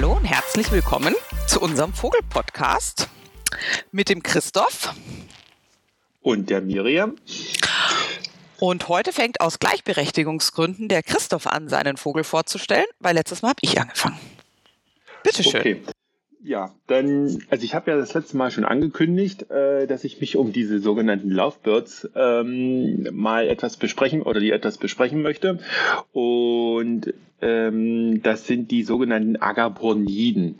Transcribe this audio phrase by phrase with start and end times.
[0.00, 1.12] Hallo und herzlich willkommen
[1.48, 3.08] zu unserem Vogelpodcast
[3.90, 4.94] mit dem Christoph
[6.22, 7.16] und der Miriam.
[8.60, 13.58] Und heute fängt aus Gleichberechtigungsgründen der Christoph an, seinen Vogel vorzustellen, weil letztes Mal habe
[13.62, 14.20] ich angefangen.
[15.24, 15.60] Bitte schön.
[15.60, 15.82] Okay.
[16.44, 20.36] Ja, dann, also ich habe ja das letzte Mal schon angekündigt, äh, dass ich mich
[20.36, 25.58] um diese sogenannten Lovebirds ähm, mal etwas besprechen oder die etwas besprechen möchte.
[26.12, 30.56] Und ähm, das sind die sogenannten Agaporniden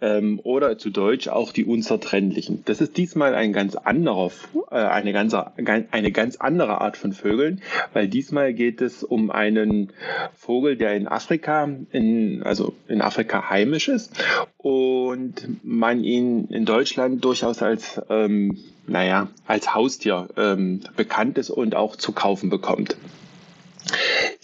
[0.00, 2.62] ähm, oder zu Deutsch auch die unzertrennlichen.
[2.64, 4.30] Das ist diesmal ein ganz anderer,
[4.70, 7.60] äh, eine, ganz, eine ganz andere Art von Vögeln,
[7.92, 9.92] weil diesmal geht es um einen
[10.34, 14.12] Vogel, der in Afrika, in, also in Afrika heimisch ist
[14.56, 21.76] und man ihn in Deutschland durchaus als ähm, naja, als Haustier ähm, bekannt ist und
[21.76, 22.96] auch zu kaufen bekommt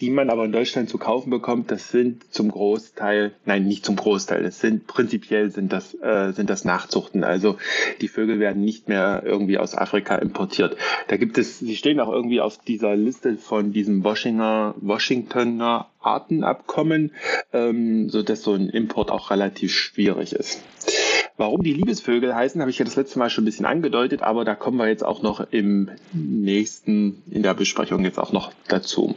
[0.00, 3.96] die man aber in Deutschland zu kaufen bekommt, das sind zum Großteil, nein, nicht zum
[3.96, 7.24] Großteil, das sind prinzipiell sind das, äh, sind das Nachzuchten.
[7.24, 7.56] Also
[8.00, 10.76] die Vögel werden nicht mehr irgendwie aus Afrika importiert.
[11.08, 17.12] Da gibt es, sie stehen auch irgendwie auf dieser Liste von diesem Washingtoner, Washingtoner Artenabkommen,
[17.52, 20.62] ähm, so dass so ein Import auch relativ schwierig ist.
[21.38, 24.44] Warum die Liebesvögel heißen, habe ich ja das letzte Mal schon ein bisschen angedeutet, aber
[24.44, 29.14] da kommen wir jetzt auch noch im nächsten, in der Besprechung jetzt auch noch dazu.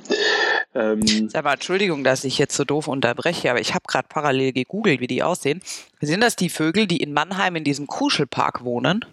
[0.75, 1.01] Ähm,
[1.33, 5.07] aber Entschuldigung, dass ich jetzt so doof unterbreche, aber ich habe gerade parallel gegoogelt, wie
[5.07, 5.63] die aussehen.
[5.99, 9.03] Sind das die Vögel, die in Mannheim in diesem Kuschelpark wohnen?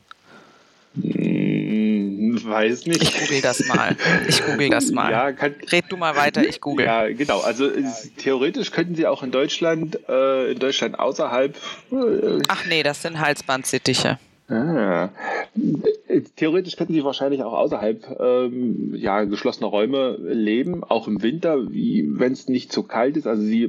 [1.69, 3.03] Hm, weiß nicht.
[3.03, 3.95] Ich google das mal.
[4.27, 5.13] Ich google das mal.
[5.13, 6.87] Ja, kann, Red du mal weiter, ich google.
[6.87, 7.41] Ja, genau.
[7.41, 7.83] Also äh,
[8.17, 11.55] theoretisch könnten sie auch in Deutschland, äh, in Deutschland außerhalb.
[11.93, 14.19] Äh, Ach nee, das sind Halsbandsittiche.
[14.49, 15.11] Ah.
[16.37, 22.33] Theoretisch könnten sie wahrscheinlich auch außerhalb ähm, ja, geschlossener Räume leben, auch im Winter, wenn
[22.33, 23.27] es nicht zu kalt ist.
[23.27, 23.69] Also sie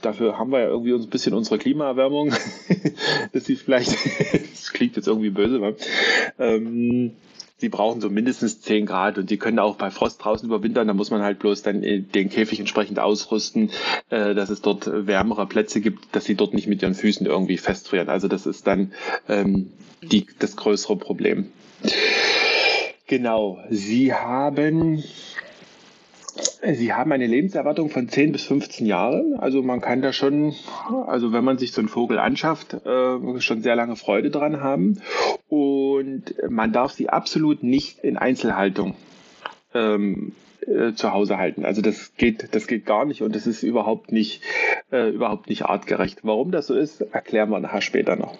[0.00, 2.32] dafür haben wir ja irgendwie ein bisschen unsere Klimaerwärmung,
[3.32, 3.92] dass sie vielleicht,
[4.50, 5.60] das klingt jetzt irgendwie böse,
[6.38, 7.12] ähm,
[7.58, 10.88] sie brauchen so mindestens 10 Grad und sie können auch bei Frost draußen überwintern.
[10.88, 13.70] Da muss man halt bloß dann äh, den Käfig entsprechend ausrüsten,
[14.10, 17.58] äh, dass es dort wärmere Plätze gibt, dass sie dort nicht mit ihren Füßen irgendwie
[17.58, 18.08] festfrieren.
[18.08, 18.92] Also das ist dann
[19.28, 21.48] ähm, die, das größere Problem.
[23.06, 25.02] Genau, Sie haben
[26.62, 29.34] Sie haben eine Lebenserwartung von 10 bis 15 Jahren.
[29.38, 30.54] Also man kann da schon,
[31.06, 35.00] also wenn man sich so einen Vogel anschafft, äh, schon sehr lange Freude dran haben.
[35.48, 38.94] Und man darf sie absolut nicht in Einzelhaltung
[39.74, 40.32] ähm,
[40.66, 41.64] äh, zu Hause halten.
[41.64, 44.42] Also das geht, das geht gar nicht und das ist überhaupt nicht,
[44.92, 46.20] äh, überhaupt nicht artgerecht.
[46.22, 48.36] Warum das so ist, erklären wir nachher später noch.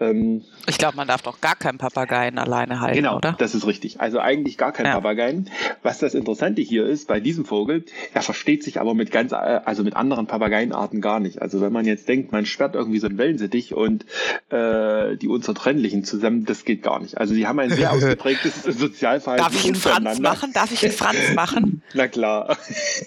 [0.00, 3.34] Ähm, ich glaube, man darf doch gar keinen Papageien alleine halten, genau, oder?
[3.38, 4.00] das ist richtig.
[4.00, 4.94] Also eigentlich gar keinen ja.
[4.94, 5.50] Papageien.
[5.82, 7.84] Was das Interessante hier ist, bei diesem Vogel,
[8.14, 11.42] er versteht sich aber mit ganz, äh, also mit anderen Papageienarten gar nicht.
[11.42, 14.06] Also wenn man jetzt denkt, man sperrt irgendwie so ein Wellensittich und
[14.50, 17.18] äh, die unzertrennlichen zusammen, das geht gar nicht.
[17.18, 19.44] Also sie haben ein sehr ausgeprägtes Sozialverhalten.
[19.44, 20.52] Darf ich einen Franz machen?
[20.52, 21.82] Darf ich einen Franz machen?
[21.94, 22.56] Na klar.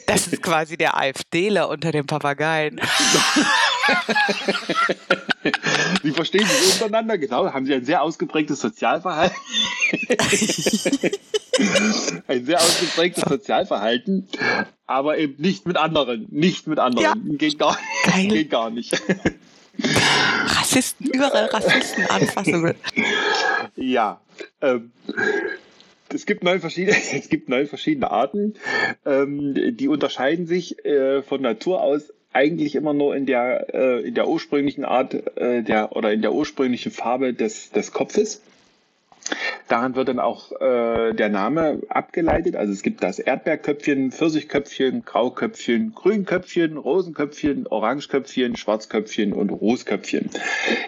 [0.06, 2.80] Das ist quasi der AfDler unter den Papageien.
[6.03, 9.38] Sie verstehen sich untereinander, genau, haben sie ein sehr ausgeprägtes Sozialverhalten.
[12.27, 14.27] ein sehr ausgeprägtes Sozialverhalten,
[14.85, 16.27] aber eben nicht mit anderen.
[16.29, 17.03] Nicht mit anderen.
[17.03, 17.13] Ja.
[17.38, 17.77] Geht, gar,
[18.16, 19.01] geht gar nicht.
[20.45, 22.75] Rassisten, überall Rassistenanfassungen.
[23.75, 24.21] Ja.
[24.61, 24.91] Ähm,
[26.13, 28.53] es gibt neun verschiedene, es gibt neun verschiedene Arten.
[29.05, 34.13] Ähm, die unterscheiden sich äh, von Natur aus eigentlich immer nur in der, äh, in
[34.16, 38.41] der ursprünglichen Art äh, der oder in der ursprünglichen Farbe des, des Kopfes.
[39.67, 42.56] Daran wird dann auch äh, der Name abgeleitet.
[42.56, 50.29] Also es gibt das Erdbeerköpfchen, Pfirsichköpfchen, Grauköpfchen, Grünköpfchen, Rosenköpfchen, Orangeköpfchen, Schwarzköpfchen und Rosköpfchen.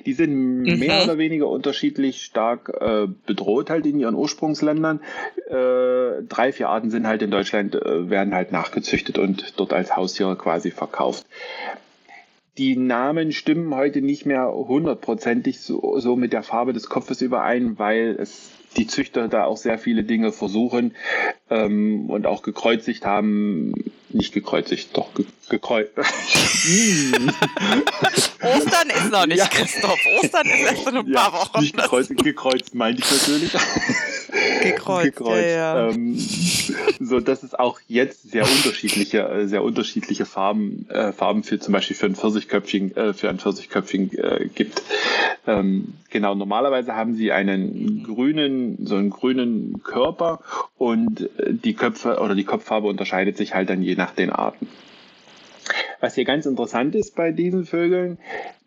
[0.05, 0.79] Die sind mhm.
[0.79, 4.99] mehr oder weniger unterschiedlich stark äh, bedroht halt in ihren Ursprungsländern.
[5.47, 9.95] Äh, drei, vier Arten sind halt in Deutschland, äh, werden halt nachgezüchtet und dort als
[9.95, 11.25] Haustiere quasi verkauft
[12.57, 17.77] die Namen stimmen heute nicht mehr hundertprozentig so, so mit der Farbe des Kopfes überein,
[17.77, 20.95] weil es die Züchter da auch sehr viele Dinge versuchen
[21.49, 23.73] ähm, und auch gekreuzigt haben.
[24.09, 25.91] Nicht gekreuzigt, doch ge gekreuzt.
[25.97, 26.09] Ostern
[28.89, 29.47] ist noch nicht, ja.
[29.47, 29.99] Christoph.
[30.21, 31.61] Ostern ist erst in ein ja, paar Wochen.
[31.61, 33.53] Nicht gekreuzt, gekreuzt meinte ich natürlich.
[34.63, 35.15] Gekreuzt.
[35.15, 35.45] gekreuzt.
[35.45, 35.89] Ja, ja.
[35.89, 36.17] Ähm,
[36.99, 41.73] so dass es auch jetzt sehr unterschiedliche, äh, sehr unterschiedliche Farben, äh, Farben für zum
[41.73, 44.81] Beispiel für ein Pfirsichköpfchen, äh, für ein Pfirsichköpfchen äh, gibt.
[45.47, 50.39] Ähm, genau, normalerweise haben sie einen grünen, so einen grünen Körper
[50.77, 54.67] und äh, die Köpfe oder die Kopffarbe unterscheidet sich halt dann je nach den Arten.
[55.99, 58.17] Was hier ganz interessant ist bei diesen Vögeln,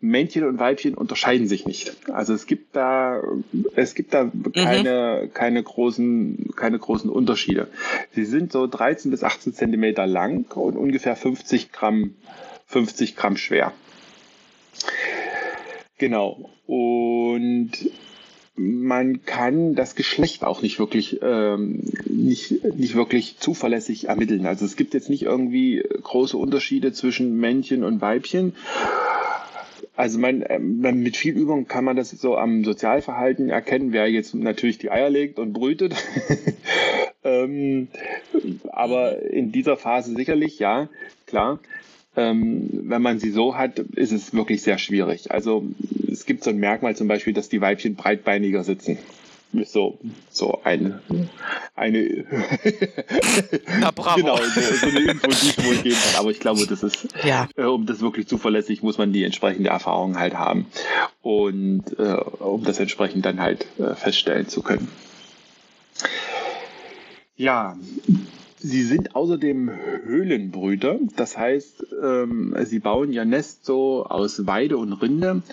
[0.01, 1.95] Männchen und Weibchen unterscheiden sich nicht.
[2.11, 3.21] Also es gibt da,
[3.75, 5.33] es gibt da keine, mhm.
[5.33, 7.67] keine großen, keine großen Unterschiede.
[8.11, 12.15] Sie sind so 13 bis 18 Zentimeter lang und ungefähr 50 Gramm,
[12.67, 13.73] 50 Gramm schwer.
[15.97, 16.49] Genau.
[16.65, 17.71] Und
[18.59, 24.45] man kann das Geschlecht auch nicht wirklich, ähm, nicht, nicht wirklich zuverlässig ermitteln.
[24.45, 28.53] Also es gibt jetzt nicht irgendwie große Unterschiede zwischen Männchen und Weibchen.
[29.95, 34.35] Also man, ähm, mit viel Übung kann man das so am Sozialverhalten erkennen, wer jetzt
[34.35, 35.95] natürlich die Eier legt und brütet.
[37.23, 37.87] ähm,
[38.71, 40.89] aber in dieser Phase sicherlich, ja,
[41.27, 41.59] klar.
[42.15, 45.31] Ähm, wenn man sie so hat, ist es wirklich sehr schwierig.
[45.31, 45.65] Also
[46.11, 48.97] es gibt so ein Merkmal zum Beispiel, dass die Weibchen breitbeiniger sitzen.
[49.65, 49.97] So,
[50.29, 51.01] so eine,
[51.75, 52.25] eine,
[53.79, 54.17] Na, bravo.
[54.17, 56.19] genau, so, so, eine Info, die ich wohl geben kann.
[56.19, 57.49] Aber ich glaube, das ist, ja.
[57.55, 60.67] äh, um das wirklich zuverlässig, muss man die entsprechende Erfahrung halt haben.
[61.23, 64.87] Und äh, um das entsprechend dann halt äh, feststellen zu können.
[67.35, 67.75] Ja,
[68.61, 69.71] Sie sind außerdem
[70.03, 75.43] Höhlenbrüter, das heißt, ähm, sie bauen ihr Nest so aus Weide und Rinde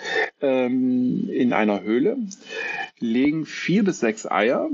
[0.40, 2.16] ähm, in einer Höhle,
[2.98, 4.68] legen vier bis sechs Eier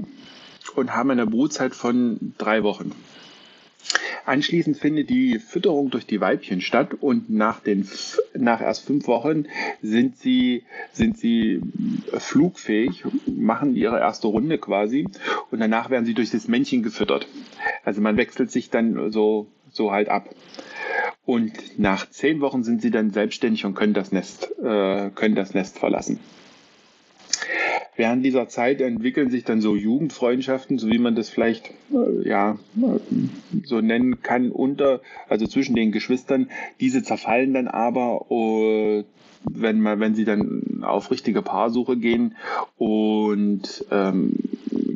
[0.76, 2.92] und haben eine Brutzeit von drei Wochen.
[4.24, 7.88] Anschließend findet die Fütterung durch die Weibchen statt und nach, den,
[8.34, 9.46] nach erst fünf Wochen
[9.82, 11.60] sind sie, sind sie
[12.16, 15.08] flugfähig, machen ihre erste Runde quasi
[15.50, 17.26] und danach werden sie durch das Männchen gefüttert.
[17.84, 20.28] Also man wechselt sich dann so, so halt ab.
[21.24, 25.54] Und nach zehn Wochen sind sie dann selbstständig und können das Nest, äh, können das
[25.54, 26.18] Nest verlassen.
[27.94, 32.58] Während dieser Zeit entwickeln sich dann so Jugendfreundschaften, so wie man das vielleicht äh, ja
[33.64, 36.48] so nennen kann, unter, also zwischen den Geschwistern.
[36.80, 39.04] Diese zerfallen dann aber, uh,
[39.44, 42.34] wenn man, wenn sie dann auf richtige Paarsuche gehen
[42.78, 44.36] und ähm,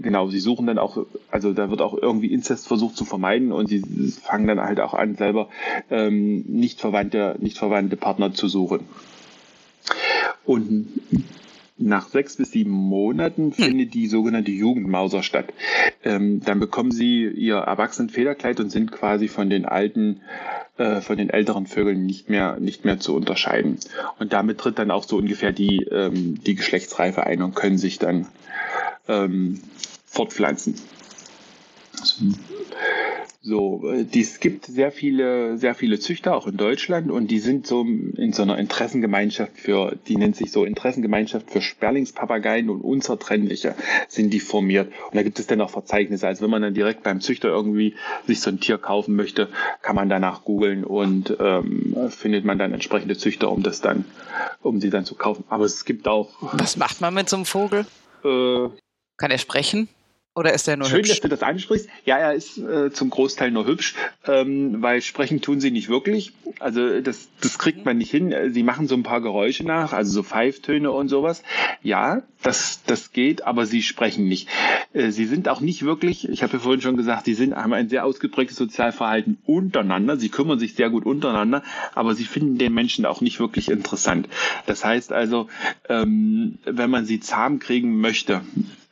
[0.02, 3.68] genau, sie suchen dann auch, also da wird auch irgendwie Inzest versucht zu vermeiden und
[3.68, 3.82] sie
[4.22, 5.48] fangen dann halt auch an, selber
[5.90, 8.80] ähm, nicht verwandte, nicht verwandte Partner zu suchen.
[10.44, 10.88] Und
[11.78, 13.52] nach sechs bis sieben Monaten hm.
[13.52, 15.52] findet die sogenannte Jugendmauser statt.
[16.04, 20.20] Ähm, dann bekommen sie ihr Erwachsenenfederkleid und sind quasi von den alten,
[20.78, 23.78] äh, von den älteren Vögeln nicht mehr, nicht mehr zu unterscheiden.
[24.18, 27.98] Und damit tritt dann auch so ungefähr die, ähm, die Geschlechtsreife ein und können sich
[27.98, 28.26] dann
[29.08, 29.60] ähm,
[30.06, 30.76] fortpflanzen.
[33.48, 37.82] So, es gibt sehr viele, sehr viele Züchter auch in Deutschland und die sind so
[37.82, 43.76] in so einer Interessengemeinschaft für, die nennt sich so Interessengemeinschaft für Sperlingspapageien und unzertrennliche
[44.08, 44.88] sind die formiert.
[44.88, 46.26] Und da gibt es dann auch Verzeichnisse.
[46.26, 47.94] Also wenn man dann direkt beim Züchter irgendwie
[48.26, 49.48] sich so ein Tier kaufen möchte,
[49.80, 54.06] kann man danach googeln und ähm, findet man dann entsprechende Züchter, um das dann,
[54.60, 55.44] um sie dann zu kaufen.
[55.50, 56.30] Aber es gibt auch.
[56.40, 57.86] Was macht man mit so einem Vogel?
[58.24, 58.70] Äh,
[59.16, 59.88] kann er sprechen?
[60.36, 61.08] Oder ist er nur Schön, hübsch?
[61.08, 61.88] dass du das ansprichst.
[62.04, 63.94] Ja, er ist äh, zum Großteil nur hübsch,
[64.26, 66.34] ähm, weil sprechen tun sie nicht wirklich.
[66.60, 68.34] Also das, das kriegt man nicht hin.
[68.52, 71.42] Sie machen so ein paar Geräusche nach, also so Pfeiftöne und sowas.
[71.82, 74.50] Ja, das, das geht, aber sie sprechen nicht.
[74.92, 77.72] Äh, sie sind auch nicht wirklich, ich habe ja vorhin schon gesagt, sie sind, haben
[77.72, 80.18] ein sehr ausgeprägtes Sozialverhalten untereinander.
[80.18, 81.62] Sie kümmern sich sehr gut untereinander,
[81.94, 84.28] aber sie finden den Menschen auch nicht wirklich interessant.
[84.66, 85.48] Das heißt also,
[85.88, 88.42] ähm, wenn man sie zahm kriegen möchte,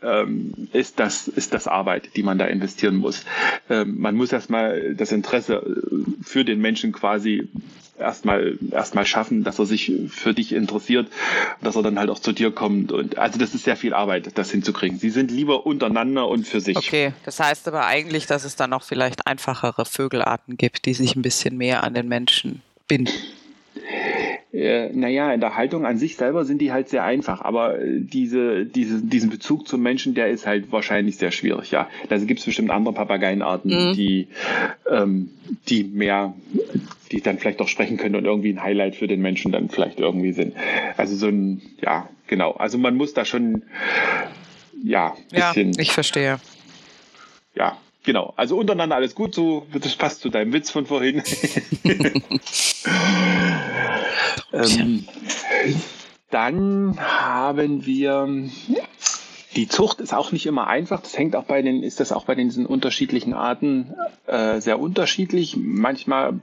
[0.05, 3.25] ähm, ist, das, ist das Arbeit, die man da investieren muss.
[3.71, 7.49] Ähm, man muss erstmal das Interesse äh, für den Menschen quasi
[7.99, 11.09] erstmal erstmal schaffen, dass er sich für dich interessiert,
[11.63, 14.37] dass er dann halt auch zu dir kommt und also das ist sehr viel Arbeit,
[14.37, 14.99] das hinzukriegen.
[14.99, 16.77] Sie sind lieber untereinander und für sich.
[16.77, 21.15] Okay, das heißt aber eigentlich, dass es dann auch vielleicht einfachere Vögelarten gibt, die sich
[21.15, 23.15] ein bisschen mehr an den Menschen binden
[24.55, 27.99] äh, naja, in der Haltung an sich selber sind die halt sehr einfach, aber äh,
[27.99, 31.89] diese, diese, diesen Bezug zum Menschen, der ist halt wahrscheinlich sehr schwierig, ja.
[32.09, 33.95] Da gibt es bestimmt andere Papageienarten, mhm.
[33.95, 34.29] die,
[34.89, 35.31] ähm,
[35.69, 36.35] die mehr,
[37.11, 39.99] die dann vielleicht auch sprechen können und irgendwie ein Highlight für den Menschen dann vielleicht
[39.99, 40.55] irgendwie sind.
[40.97, 42.53] Also so ein, ja, genau.
[42.53, 43.65] Also man muss da schon,
[44.85, 45.73] ja, bisschen.
[45.73, 46.39] Ja, ich verstehe.
[47.57, 51.23] Ja, Genau, also untereinander alles gut, so das passt zu deinem Witz von vorhin.
[54.53, 55.07] ähm,
[56.31, 58.29] dann haben wir
[59.57, 61.01] die Zucht ist auch nicht immer einfach.
[61.01, 63.95] Das hängt auch bei den, ist das auch bei diesen unterschiedlichen Arten
[64.27, 65.57] äh, sehr unterschiedlich.
[65.57, 66.35] Manchmal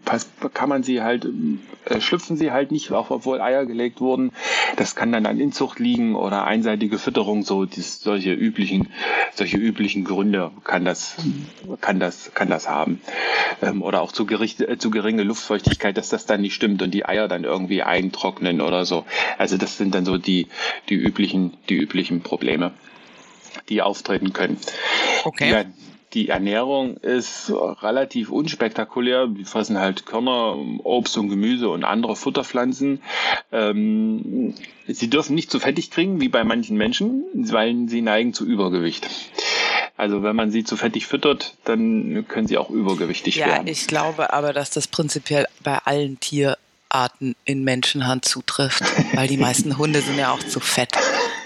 [0.53, 1.27] kann man sie halt
[1.85, 4.31] äh, schlüpfen sie halt nicht, auch obwohl Eier gelegt wurden.
[4.75, 8.89] Das kann dann an Inzucht liegen oder einseitige Fütterung, so dies, solche üblichen,
[9.33, 11.15] solche üblichen Gründe kann das,
[11.81, 13.01] kann das, kann das haben.
[13.61, 16.91] Ähm, oder auch zu, gericht, äh, zu geringe Luftfeuchtigkeit, dass das dann nicht stimmt und
[16.91, 19.05] die Eier dann irgendwie eintrocknen oder so.
[19.37, 20.47] Also das sind dann so die,
[20.89, 22.73] die üblichen, die üblichen Probleme,
[23.69, 24.57] die auftreten können.
[25.23, 25.51] Okay.
[25.51, 25.65] Ja,
[26.13, 29.27] die Ernährung ist relativ unspektakulär.
[29.27, 33.01] Die fressen halt Körner, Obst und Gemüse und andere Futterpflanzen.
[33.51, 34.53] Ähm,
[34.87, 39.07] sie dürfen nicht zu fettig kriegen, wie bei manchen Menschen, weil sie neigen zu Übergewicht.
[39.95, 43.67] Also wenn man sie zu fettig füttert, dann können sie auch übergewichtig ja, werden.
[43.67, 49.37] Ja, ich glaube aber, dass das prinzipiell bei allen Tierarten in Menschenhand zutrifft, weil die
[49.37, 50.91] meisten Hunde sind ja auch zu fett.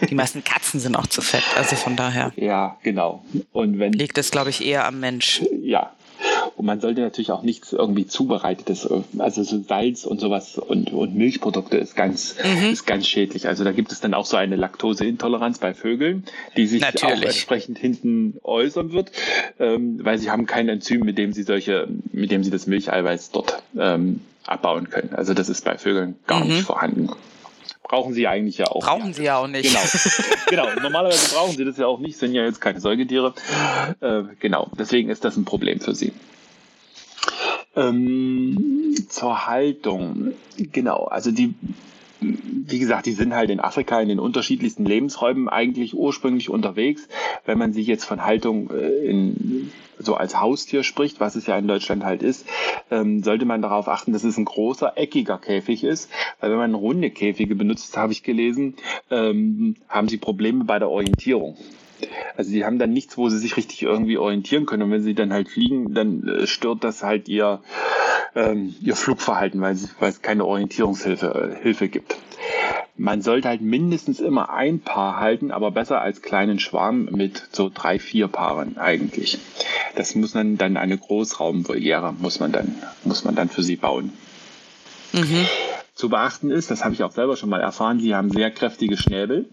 [0.10, 2.32] Die meisten Katzen sind auch zu fett, also von daher.
[2.36, 3.24] Ja, genau.
[3.52, 5.42] Und wenn liegt es, glaube ich, eher am Mensch.
[5.62, 5.92] Ja.
[6.56, 8.88] Und man sollte natürlich auch nichts irgendwie zubereitetes,
[9.18, 12.72] also so Salz und sowas und, und Milchprodukte ist ganz, mhm.
[12.72, 13.48] ist ganz schädlich.
[13.48, 16.24] Also da gibt es dann auch so eine Laktoseintoleranz bei Vögeln,
[16.56, 17.14] die sich natürlich.
[17.14, 19.12] auch entsprechend hinten äußern wird,
[19.60, 23.32] ähm, weil sie haben kein Enzym, mit dem sie solche, mit dem sie das Milcheiweiß
[23.32, 25.14] dort ähm, abbauen können.
[25.14, 26.52] Also das ist bei Vögeln gar mhm.
[26.52, 27.10] nicht vorhanden
[27.88, 28.84] brauchen sie eigentlich ja auch.
[28.84, 29.64] Brauchen sie ja auch nicht.
[29.64, 30.68] Genau.
[30.68, 30.82] genau.
[30.82, 33.34] Normalerweise brauchen sie das ja auch nicht, sind ja jetzt keine Säugetiere.
[34.02, 34.70] Äh, genau.
[34.78, 36.12] Deswegen ist das ein Problem für sie.
[37.76, 40.34] Ähm, zur Haltung.
[40.58, 41.06] Genau.
[41.06, 41.54] Also die
[42.20, 47.08] wie gesagt, die sind halt in Afrika in den unterschiedlichsten Lebensräumen eigentlich ursprünglich unterwegs.
[47.46, 51.58] Wenn man sich jetzt von Haltung äh, in, so als Haustier spricht, was es ja
[51.58, 52.46] in Deutschland halt ist,
[52.92, 56.10] ähm, sollte man darauf achten, dass es ein großer, eckiger Käfig ist.
[56.40, 58.76] Weil wenn man runde Käfige benutzt, habe ich gelesen,
[59.12, 61.58] ähm, haben sie Probleme bei der Orientierung.
[62.36, 64.84] Also sie haben dann nichts, wo sie sich richtig irgendwie orientieren können.
[64.84, 67.62] Und wenn sie dann halt fliegen, dann äh, stört das halt ihr,
[68.36, 72.18] ähm, ihr Flugverhalten, weil, weil es keine Orientierungshilfe äh, Hilfe gibt.
[72.98, 77.70] Man sollte halt mindestens immer ein Paar halten, aber besser als kleinen Schwarm mit so
[77.74, 79.38] drei, vier Paaren eigentlich.
[79.96, 84.14] Das muss man dann eine Großraumvoliere muss man dann, muss man dann für sie bauen.
[85.12, 85.46] Mhm.
[85.94, 88.98] Zu beachten ist, das habe ich auch selber schon mal erfahren, sie haben sehr kräftige
[88.98, 89.46] Schnäbel.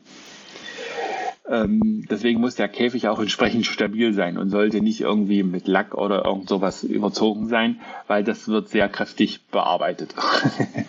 [1.48, 5.94] Ähm, deswegen muss der Käfig auch entsprechend stabil sein und sollte nicht irgendwie mit Lack
[5.94, 10.14] oder irgend sowas überzogen sein, weil das wird sehr kräftig bearbeitet.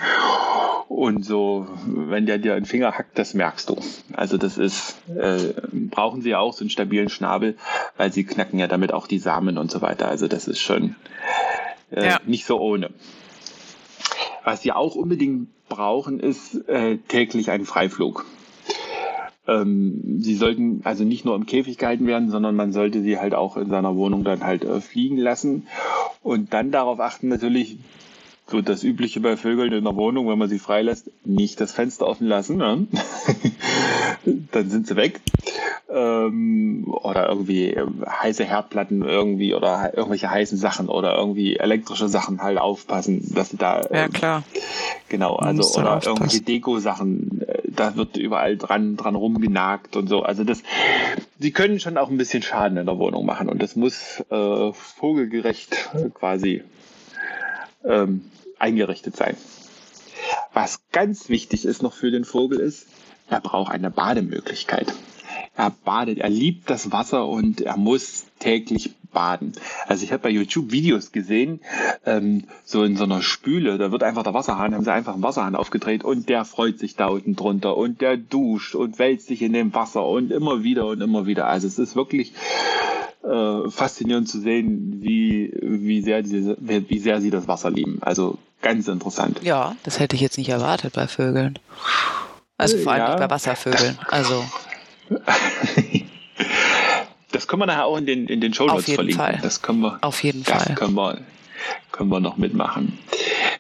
[0.88, 3.78] und so, wenn der dir einen Finger hackt, das merkst du.
[4.14, 7.58] Also das ist, äh, brauchen sie auch so einen stabilen Schnabel,
[7.98, 10.08] weil sie knacken ja damit auch die Samen und so weiter.
[10.08, 10.96] Also das ist schon
[11.90, 12.20] äh, ja.
[12.26, 12.92] nicht so ohne.
[14.44, 18.26] Was sie auch unbedingt brauchen, ist äh, täglich ein Freiflug.
[19.48, 23.34] Ähm, sie sollten also nicht nur im Käfig gehalten werden, sondern man sollte sie halt
[23.34, 25.68] auch in seiner Wohnung dann halt äh, fliegen lassen
[26.22, 27.78] und dann darauf achten natürlich,
[28.48, 32.08] so das Übliche bei Vögeln in der Wohnung, wenn man sie freilässt, nicht das Fenster
[32.08, 32.58] offen lassen.
[32.58, 32.88] Ne?
[34.52, 35.22] dann sind sie weg.
[35.90, 42.42] Ähm, oder irgendwie äh, heiße Herdplatten irgendwie oder irgendwelche heißen Sachen oder irgendwie elektrische Sachen
[42.42, 43.82] halt aufpassen, dass sie da.
[43.82, 44.44] ja, ähm, klar.
[45.10, 50.24] Genau, also oder irgendwelche Deko-Sachen, äh, da wird überall dran, dran rumgenagt und so.
[50.24, 50.64] Also das,
[51.38, 54.72] sie können schon auch ein bisschen Schaden in der Wohnung machen und das muss äh,
[54.72, 56.64] vogelgerecht quasi
[57.84, 58.22] ähm,
[58.58, 59.36] eingerichtet sein.
[60.54, 62.88] Was ganz wichtig ist noch für den Vogel ist,
[63.30, 64.94] er braucht eine Bademöglichkeit.
[65.56, 69.54] Er badet, er liebt das Wasser und er muss täglich baden.
[69.88, 71.62] Also ich habe bei YouTube Videos gesehen,
[72.06, 75.24] ähm, so in so einer Spüle, da wird einfach der Wasserhahn, haben sie einfach einen
[75.24, 79.42] Wasserhahn aufgedreht und der freut sich da unten drunter und der duscht und wälzt sich
[79.42, 81.48] in dem Wasser und immer wieder und immer wieder.
[81.48, 82.34] Also es ist wirklich
[83.24, 88.00] äh, faszinierend zu sehen, wie, wie, sehr diese, wie sehr sie das Wasser lieben.
[88.02, 89.40] Also ganz interessant.
[89.44, 91.60] Ja, das hätte ich jetzt nicht erwartet bei Vögeln.
[92.58, 93.10] Also vor allem ja.
[93.10, 93.98] nicht bei Wasservögeln.
[94.10, 94.44] Also.
[97.34, 99.18] Das können wir nachher auch in den, in den Show Notes verlinken.
[99.18, 99.40] Fall.
[99.42, 99.98] Das können wir.
[100.02, 100.76] Auf jeden das Fall.
[100.76, 101.18] Können wir,
[101.92, 103.00] können wir noch mitmachen.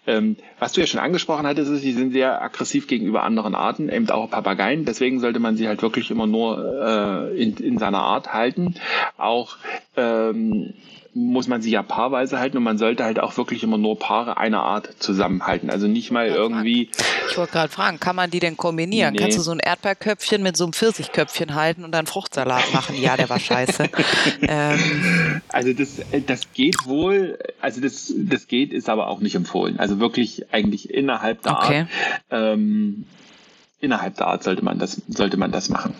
[0.05, 3.89] Ähm, was du ja schon angesprochen hattest, ist, sie sind sehr aggressiv gegenüber anderen Arten,
[3.89, 4.85] eben auch Papageien.
[4.85, 8.75] Deswegen sollte man sie halt wirklich immer nur äh, in, in seiner Art halten.
[9.17, 9.57] Auch
[9.97, 10.73] ähm,
[11.15, 14.37] muss man sie ja paarweise halten und man sollte halt auch wirklich immer nur Paare
[14.37, 15.69] einer Art zusammenhalten.
[15.69, 16.89] Also nicht mal irgendwie.
[17.29, 19.13] Ich wollte gerade fragen, kann man die denn kombinieren?
[19.13, 19.19] Nee.
[19.19, 22.99] Kannst du so ein Erdbeerköpfchen mit so einem Pfirsichköpfchen halten und dann Fruchtsalat machen?
[22.99, 23.89] Ja, der war scheiße.
[24.41, 25.41] ähm.
[25.49, 29.79] Also das, das geht wohl, also das, das geht, ist aber auch nicht empfohlen.
[29.79, 31.79] Also wirklich eigentlich innerhalb der okay.
[31.79, 31.89] Art.
[32.31, 33.05] Ähm,
[33.79, 35.93] innerhalb der Art sollte man das, sollte man das machen.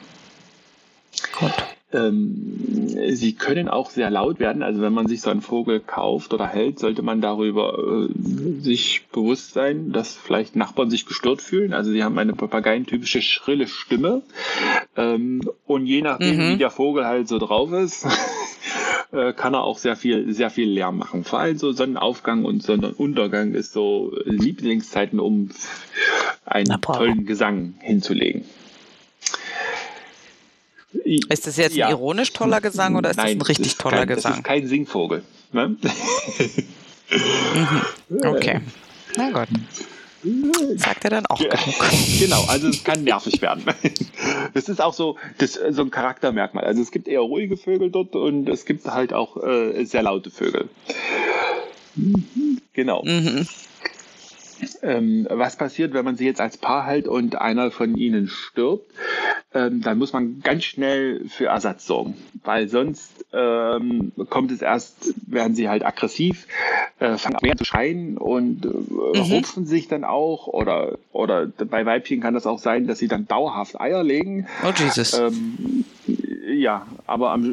[1.38, 1.54] Gut.
[1.94, 4.64] Ähm, sie können auch sehr laut werden.
[4.64, 9.06] Also wenn man sich so einen Vogel kauft oder hält, sollte man darüber äh, sich
[9.12, 11.74] bewusst sein, dass vielleicht Nachbarn sich gestört fühlen.
[11.74, 14.24] Also sie haben eine papageientypische schrille Stimme.
[14.98, 16.54] Ähm, und je nachdem, mhm.
[16.54, 18.08] wie der Vogel halt so drauf ist,
[19.12, 21.24] äh, kann er auch sehr viel, sehr viel Lärm machen.
[21.24, 25.50] Vor allem so Sonnenaufgang und Sonnenuntergang ist so Lieblingszeiten, um
[26.46, 28.46] einen tollen Gesang hinzulegen.
[31.30, 34.08] Ist das jetzt ein ironisch toller Gesang oder ist Nein, das ein richtig toller kein,
[34.08, 34.32] Gesang?
[34.32, 35.24] Das ist kein Singvogel.
[35.52, 35.76] Ne?
[38.10, 38.26] mhm.
[38.26, 38.62] Okay.
[39.18, 39.48] Na gut.
[40.78, 41.58] Sagt er dann auch genug.
[42.20, 43.64] Genau, also es kann nervig werden.
[44.54, 46.64] Das ist auch so, das, so ein Charaktermerkmal.
[46.64, 50.30] Also es gibt eher ruhige Vögel dort und es gibt halt auch äh, sehr laute
[50.30, 50.70] Vögel.
[52.74, 53.04] Genau.
[53.04, 53.48] Mhm.
[54.82, 58.90] Ähm, was passiert, wenn man sie jetzt als Paar hält und einer von ihnen stirbt?
[59.54, 65.14] Ähm, dann muss man ganz schnell für Ersatz sorgen, weil sonst ähm, kommt es erst,
[65.28, 66.48] werden sie halt aggressiv,
[67.00, 69.32] äh, fangen an zu schreien und äh, mhm.
[69.32, 73.28] rupfen sich dann auch oder oder bei Weibchen kann das auch sein, dass sie dann
[73.28, 74.48] dauerhaft Eier legen.
[74.64, 75.14] Oh Jesus.
[75.14, 75.86] Ähm,
[76.54, 77.44] ja, aber am,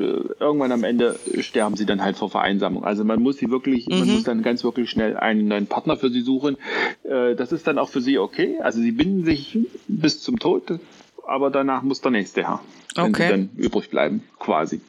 [0.40, 2.85] irgendwann am Ende sterben sie dann halt vor Vereinsamung.
[2.85, 3.99] Also man muss sie wirklich, mhm.
[3.99, 6.57] man muss dann ganz wirklich schnell einen neuen Partner für sie suchen.
[7.04, 8.59] Äh, das ist dann auch für sie okay.
[8.61, 10.80] Also sie binden sich bis zum Tod,
[11.30, 12.60] aber danach muss der nächste her,
[12.96, 13.22] wenn okay.
[13.22, 14.80] sie dann übrig bleiben, quasi.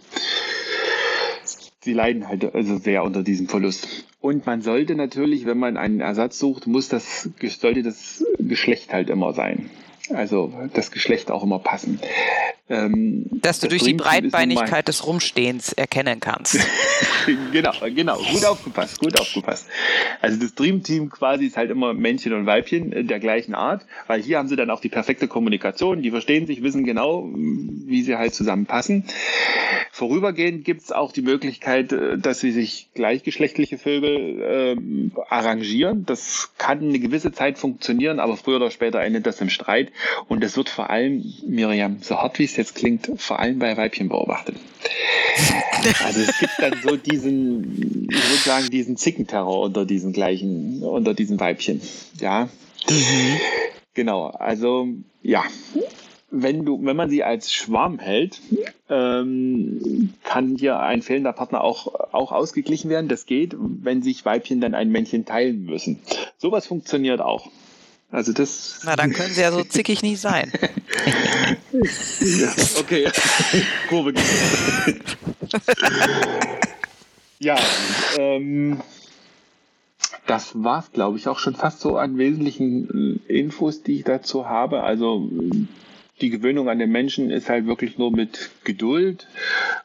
[1.82, 4.06] Sie leiden halt also sehr unter diesem Verlust.
[4.20, 7.30] Und man sollte natürlich, wenn man einen Ersatz sucht, muss das,
[7.60, 9.70] sollte das Geschlecht halt immer sein.
[10.16, 12.00] Also das Geschlecht auch immer passen.
[12.70, 16.58] Ähm, Dass du durch die Breitbeinigkeit des Rumstehens erkennen kannst.
[17.52, 18.18] genau, genau.
[18.18, 19.68] Gut aufgepasst, gut aufgepasst.
[20.22, 24.22] Also das Dream Team quasi ist halt immer Männchen und Weibchen der gleichen Art, weil
[24.22, 28.16] hier haben sie dann auch die perfekte Kommunikation, die verstehen sich, wissen genau, wie sie
[28.16, 29.06] halt zusammenpassen.
[29.92, 36.06] Vorübergehend gibt es auch die Möglichkeit, äh, dass sie sich gleichgeschlechtliche Vögel äh, arrangieren.
[36.06, 39.92] Das kann eine gewisse Zeit funktionieren, aber früher oder später endet das im Streit.
[40.28, 43.76] Und das wird vor allem, Miriam, so hart wie es jetzt klingt, vor allem bei
[43.78, 44.56] Weibchen beobachtet.
[46.04, 51.14] Also es gibt dann so diesen, ich würde sagen, diesen Zickenterror unter diesen gleichen, unter
[51.14, 51.82] diesen Weibchen.
[52.20, 52.50] Ja.
[52.90, 53.40] Mhm.
[53.94, 54.88] Genau, also
[55.22, 55.44] ja,
[56.32, 58.42] wenn du, wenn man sie als Schwarm hält,
[58.90, 63.10] ähm, kann hier ein fehlender Partner auch, auch ausgeglichen werden.
[63.10, 66.00] Das geht, wenn sich Weibchen dann ein Männchen teilen müssen.
[66.38, 67.50] Sowas funktioniert auch.
[68.12, 68.82] Also das.
[68.84, 70.52] Na, dann können sie ja so zickig nicht sein.
[72.20, 73.10] ja, okay.
[73.88, 74.14] Kurve.
[77.40, 77.58] ja,
[78.18, 78.82] ähm,
[80.28, 84.04] das war es, glaube ich, auch schon fast so an wesentlichen äh, Infos, die ich
[84.04, 84.84] dazu habe.
[84.84, 85.30] Also
[86.20, 89.28] die Gewöhnung an den Menschen ist halt wirklich nur mit Geduld,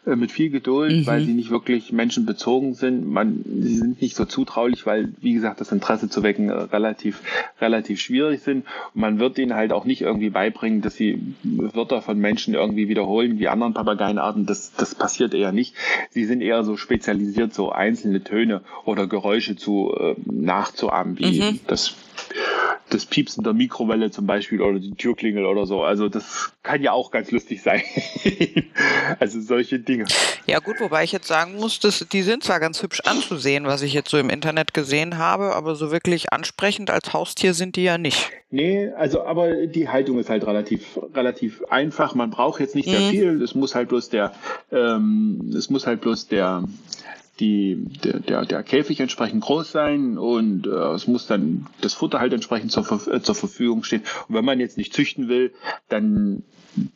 [0.07, 1.07] äh, mit viel Geduld, mhm.
[1.07, 3.07] weil sie nicht wirklich menschenbezogen sind.
[3.07, 7.23] Man, sie sind nicht so zutraulich, weil, wie gesagt, das Interesse zu wecken äh, relativ,
[7.61, 8.67] relativ schwierig sind.
[8.95, 12.89] Und man wird ihnen halt auch nicht irgendwie beibringen, dass sie Wörter von Menschen irgendwie
[12.89, 14.47] wiederholen wie anderen Papageienarten.
[14.47, 15.75] Das, das passiert eher nicht.
[16.11, 21.61] Sie sind eher so spezialisiert, so einzelne Töne oder Geräusche zu äh, nachzuahmen, wie mhm.
[21.67, 21.95] das
[22.91, 25.83] das Piepsen der Mikrowelle zum Beispiel oder die Türklingel oder so.
[25.83, 27.83] Also das kann ja auch ganz lustig sein.
[29.19, 30.07] also solche Dinge.
[30.47, 33.83] Ja gut, wobei ich jetzt sagen muss, dass die sind zwar ganz hübsch anzusehen, was
[33.83, 37.85] ich jetzt so im Internet gesehen habe, aber so wirklich ansprechend als Haustier sind die
[37.85, 38.31] ja nicht.
[38.51, 42.15] Nee, also aber die Haltung ist halt relativ relativ einfach.
[42.15, 43.11] Man braucht jetzt nicht sehr mhm.
[43.11, 43.43] viel.
[43.43, 44.33] Es muss halt bloß der
[44.71, 46.63] ähm, es muss halt bloß der
[47.41, 52.21] die, der, der, der Käfig entsprechend groß sein und äh, es muss dann das Futter
[52.21, 54.03] halt entsprechend zur, äh, zur Verfügung stehen.
[54.29, 55.53] Und wenn man jetzt nicht züchten will,
[55.89, 56.43] dann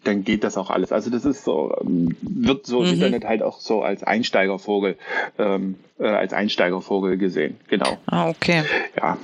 [0.05, 0.93] dann geht das auch alles.
[0.93, 2.87] Also das ist so, ähm, wird so mhm.
[2.87, 4.97] im Internet halt auch so als Einsteigervogel,
[5.39, 7.57] ähm, äh, als Einsteigervogel gesehen.
[7.69, 7.99] Genau.
[8.07, 8.65] Ah, okay.
[8.97, 9.19] Ja.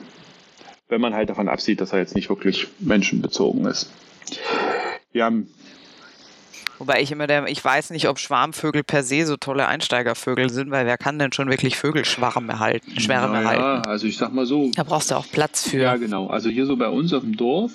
[0.89, 3.93] Wenn man halt davon absieht, dass er jetzt nicht wirklich menschenbezogen ist.
[5.13, 5.49] Wir haben
[6.79, 10.71] Wobei ich immer der, ich weiß nicht, ob Schwarmvögel per se so tolle Einsteigervögel sind,
[10.71, 13.89] weil wer kann denn schon wirklich Vögelschwarm halten, Schwärme naja, halten?
[13.89, 14.71] also ich sag mal so.
[14.75, 15.79] Da brauchst du auch Platz für.
[15.79, 16.27] Ja, genau.
[16.27, 17.73] Also hier so bei uns auf dem Dorf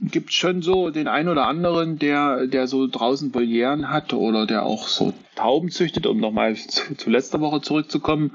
[0.00, 4.64] gibt schon so den einen oder anderen, der, der so draußen Volieren hat oder der
[4.64, 8.32] auch so Tauben züchtet, um nochmal zu, zu letzter Woche zurückzukommen.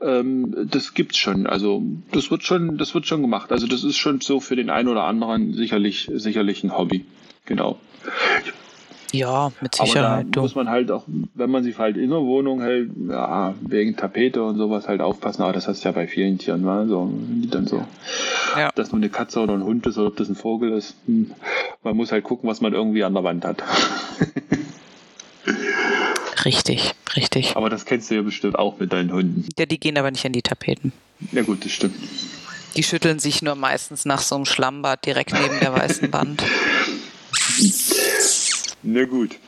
[0.00, 1.46] Ähm, das gibt's schon.
[1.46, 3.52] Also das wird schon, das wird schon gemacht.
[3.52, 7.04] Also das ist schon so für den einen oder anderen sicherlich, sicherlich ein Hobby.
[7.44, 7.78] Genau.
[9.12, 10.20] Ja, mit Sicherheit.
[10.20, 13.54] Aber da muss man halt auch, wenn man sich halt in der Wohnung hält, ja,
[13.60, 15.42] wegen Tapete und sowas halt aufpassen.
[15.42, 16.86] Aber das hast du ja bei vielen Tieren, ne?
[16.88, 17.84] so, die dann so,
[18.56, 18.68] ja.
[18.68, 20.96] ob das nur eine Katze oder ein Hund ist oder ob das ein Vogel ist.
[21.06, 21.30] Hm.
[21.82, 23.62] Man muss halt gucken, was man irgendwie an der Wand hat.
[26.44, 27.56] Richtig, richtig.
[27.56, 29.48] Aber das kennst du ja bestimmt auch mit deinen Hunden.
[29.58, 30.92] Ja, die gehen aber nicht in die Tapeten.
[31.30, 31.94] Ja gut, das stimmt.
[32.76, 36.42] Die schütteln sich nur meistens nach so einem Schlammbad direkt neben der weißen Wand.
[38.82, 39.38] Na gut.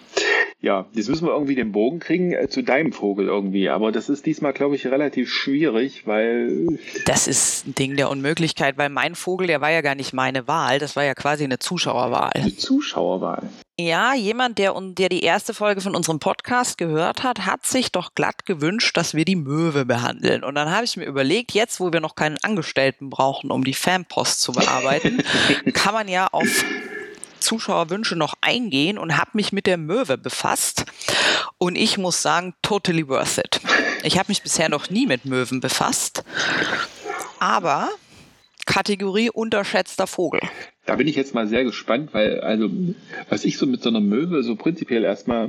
[0.61, 3.69] Ja, jetzt müssen wir irgendwie den Bogen kriegen äh, zu deinem Vogel irgendwie.
[3.69, 6.79] Aber das ist diesmal, glaube ich, relativ schwierig, weil.
[7.05, 10.49] Das ist ein Ding der Unmöglichkeit, weil mein Vogel, der war ja gar nicht meine
[10.49, 10.79] Wahl.
[10.79, 12.31] Das war ja quasi eine Zuschauerwahl.
[12.33, 13.51] Eine Zuschauerwahl.
[13.79, 18.15] Ja, jemand, der, der die erste Folge von unserem Podcast gehört hat, hat sich doch
[18.15, 20.45] glatt gewünscht, dass wir die Möwe behandeln.
[20.45, 23.75] Und dann habe ich mir überlegt, jetzt, wo wir noch keinen Angestellten brauchen, um die
[23.75, 25.23] Fanpost zu bearbeiten,
[25.75, 26.65] kann man ja auf
[27.45, 30.87] Zuschauerwünsche noch eingehen und habe mich mit der Möwe befasst.
[31.59, 33.61] Und ich muss sagen, totally worth it.
[34.03, 36.25] Ich habe mich bisher noch nie mit Möwen befasst,
[37.39, 37.91] aber
[38.67, 40.41] Kategorie unterschätzter Vogel.
[40.87, 42.69] Da bin ich jetzt mal sehr gespannt, weil, also,
[43.31, 45.49] was ich so mit so einer Möwe so prinzipiell erstmal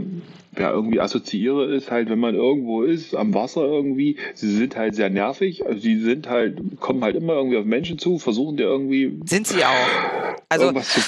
[0.58, 4.96] ja, irgendwie assoziiere, ist halt, wenn man irgendwo ist, am Wasser irgendwie, sie sind halt
[4.96, 8.64] sehr nervig, also sie sind halt, kommen halt immer irgendwie auf Menschen zu, versuchen dir
[8.64, 9.20] irgendwie.
[9.26, 10.36] Sind sie auch.
[10.48, 11.02] Also, irgendwas zu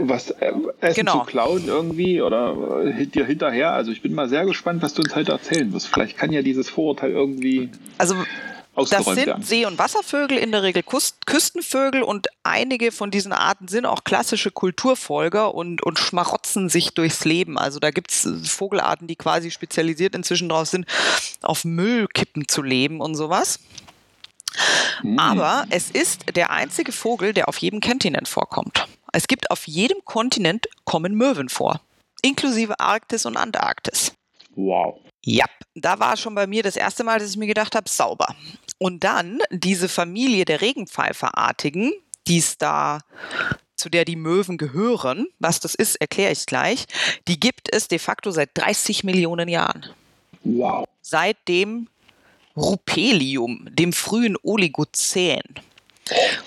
[0.00, 1.20] was äh, Essen genau.
[1.20, 3.72] zu klauen irgendwie oder äh, dir hinterher.
[3.72, 5.88] Also ich bin mal sehr gespannt, was du uns heute erzählen wirst.
[5.88, 7.70] Vielleicht kann ja dieses Vorurteil irgendwie.
[7.98, 8.16] Also
[8.74, 9.42] das sind werden.
[9.42, 14.50] See- und Wasservögel, in der Regel Küstenvögel und einige von diesen Arten sind auch klassische
[14.50, 17.58] Kulturfolger und, und schmarotzen sich durchs Leben.
[17.58, 20.86] Also da gibt es Vogelarten, die quasi spezialisiert inzwischen drauf sind,
[21.42, 23.60] auf Müllkippen zu leben und sowas.
[25.02, 25.18] Hm.
[25.18, 28.86] Aber es ist der einzige Vogel, der auf jedem Kontinent vorkommt.
[29.12, 31.80] Es gibt auf jedem Kontinent kommen Möwen vor,
[32.22, 34.12] inklusive Arktis und Antarktis.
[34.56, 34.98] Wow.
[35.24, 35.44] Ja,
[35.74, 38.34] da war schon bei mir das erste Mal, dass ich mir gedacht habe, sauber.
[38.78, 41.92] Und dann diese Familie der Regenpfeiferartigen,
[42.26, 43.00] die es da
[43.76, 46.86] zu der die Möwen gehören, was das ist, erkläre ich gleich,
[47.28, 49.86] die gibt es de facto seit 30 Millionen Jahren.
[50.44, 50.86] Wow.
[51.00, 51.88] Seit dem
[52.56, 55.42] Rupelium, dem frühen Oligozän.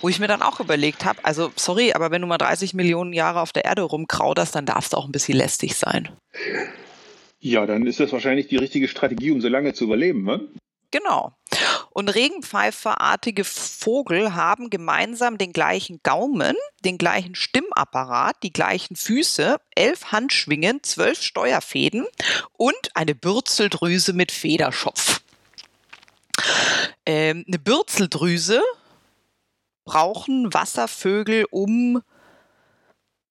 [0.01, 3.13] Wo ich mir dann auch überlegt habe, also sorry, aber wenn du mal 30 Millionen
[3.13, 6.09] Jahre auf der Erde rumkrauderst, dann darfst du auch ein bisschen lästig sein.
[7.39, 10.41] Ja, dann ist das wahrscheinlich die richtige Strategie, um so lange zu überleben, ne?
[10.91, 11.33] Genau.
[11.89, 20.11] Und Regenpfeiferartige Vogel haben gemeinsam den gleichen Gaumen, den gleichen Stimmapparat, die gleichen Füße, elf
[20.11, 22.05] Handschwingen, zwölf Steuerfäden
[22.53, 25.21] und eine Bürzeldrüse mit Federschopf.
[27.05, 28.61] Ähm, eine Bürzeldrüse
[29.85, 32.01] brauchen Wasservögel, um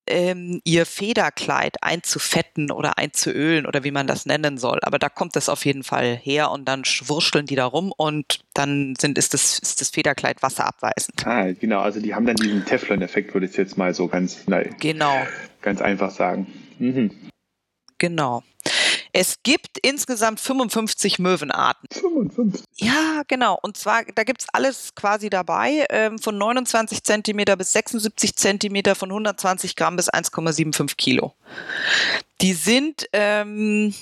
[0.06, 4.78] ähm, ihr Federkleid einzufetten oder einzuölen oder wie man das nennen soll.
[4.82, 8.40] Aber da kommt es auf jeden Fall her und dann wurschteln die da rum und
[8.52, 11.26] dann sind, ist, das, ist das Federkleid wasserabweisend.
[11.26, 11.80] Ah, genau.
[11.80, 15.14] Also die haben dann diesen Teflon-Effekt, würde ich jetzt mal so ganz, nein, genau.
[15.62, 16.46] ganz einfach sagen.
[16.78, 17.10] Mhm.
[17.98, 18.42] Genau.
[19.16, 21.88] Es gibt insgesamt 55 Möwenarten.
[21.88, 22.64] 55?
[22.74, 23.56] Ja, genau.
[23.62, 28.96] Und zwar, da gibt es alles quasi dabei, ähm, von 29 Zentimeter bis 76 Zentimeter,
[28.96, 31.32] von 120 Gramm bis 1,75 Kilo.
[32.40, 33.94] Die sind ähm,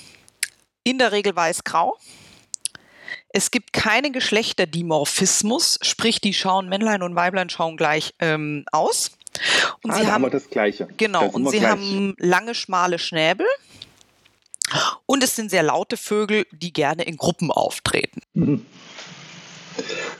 [0.83, 1.95] in der Regel weiß-grau.
[3.29, 9.11] Es gibt keinen Geschlechterdimorphismus, sprich die schauen, Männlein und Weiblein schauen gleich ähm, aus.
[9.83, 10.87] Und ah, sie haben das Gleiche.
[10.97, 11.69] Genau, und sie gleich.
[11.69, 13.45] haben lange, schmale Schnäbel.
[15.05, 18.21] Und es sind sehr laute Vögel, die gerne in Gruppen auftreten.
[18.33, 18.65] Mhm.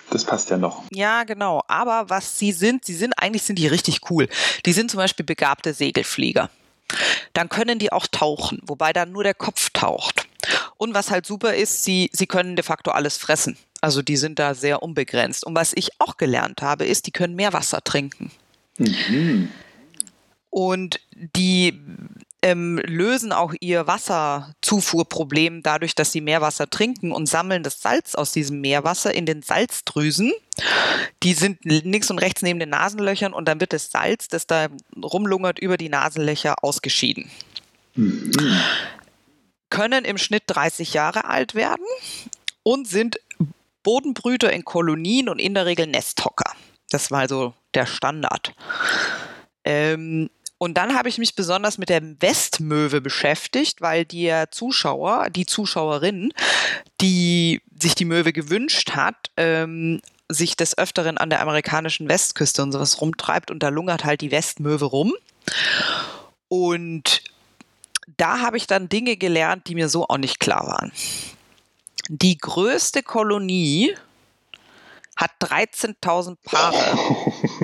[0.10, 0.84] Das passt ja noch.
[0.92, 1.64] Ja, genau.
[1.68, 4.28] Aber was sie sind, sie sind, eigentlich sind die richtig cool.
[4.66, 6.50] Die sind zum Beispiel begabte Segelflieger.
[7.34, 10.28] Dann können die auch tauchen, wobei dann nur der Kopf taucht.
[10.78, 13.58] Und was halt super ist, sie, sie können de facto alles fressen.
[13.82, 15.46] Also die sind da sehr unbegrenzt.
[15.46, 18.32] Und was ich auch gelernt habe, ist, die können mehr Wasser trinken.
[18.78, 19.50] Mhm.
[20.50, 21.80] Und die
[22.44, 28.34] ähm, lösen auch ihr Wasserzufuhrproblem dadurch, dass sie Meerwasser trinken und sammeln das Salz aus
[28.34, 30.34] diesem Meerwasser in den Salzdrüsen.
[31.24, 34.68] Die sind links und rechts neben den Nasenlöchern und dann wird das Salz, das da
[35.02, 37.32] rumlungert, über die Nasenlöcher ausgeschieden.
[37.96, 38.60] Mhm.
[39.70, 41.86] Können im Schnitt 30 Jahre alt werden
[42.62, 43.20] und sind
[43.84, 46.52] Bodenbrüter in Kolonien und in der Regel Nesthocker.
[46.90, 48.54] Das war also der Standard.
[49.64, 50.30] Ähm,
[50.64, 56.32] und dann habe ich mich besonders mit der Westmöwe beschäftigt, weil der Zuschauer, die Zuschauerin,
[57.02, 62.72] die sich die Möwe gewünscht hat, ähm, sich des Öfteren an der amerikanischen Westküste und
[62.72, 65.14] sowas rumtreibt und da lungert halt die Westmöwe rum.
[66.48, 67.24] Und
[68.16, 70.94] da habe ich dann Dinge gelernt, die mir so auch nicht klar waren.
[72.08, 73.98] Die größte Kolonie
[75.18, 76.98] hat 13.000 Paare.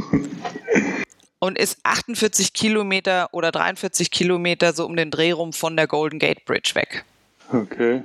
[1.39, 6.19] und ist 48 Kilometer oder 43 Kilometer so um den Dreh rum von der Golden
[6.19, 7.05] Gate Bridge weg.
[7.51, 8.03] Okay.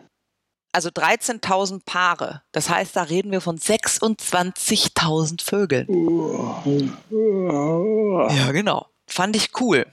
[0.73, 2.43] Also 13.000 Paare.
[2.51, 5.87] Das heißt, da reden wir von 26.000 Vögeln.
[8.37, 8.87] Ja, genau.
[9.07, 9.87] Fand ich cool.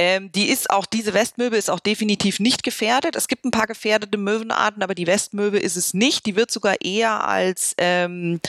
[0.00, 3.16] Ähm, die ist auch, diese Westmöwe ist auch definitiv nicht gefährdet.
[3.16, 6.24] Es gibt ein paar gefährdete Möwenarten, aber die Westmöwe ist es nicht.
[6.24, 8.40] Die wird sogar eher als ähm,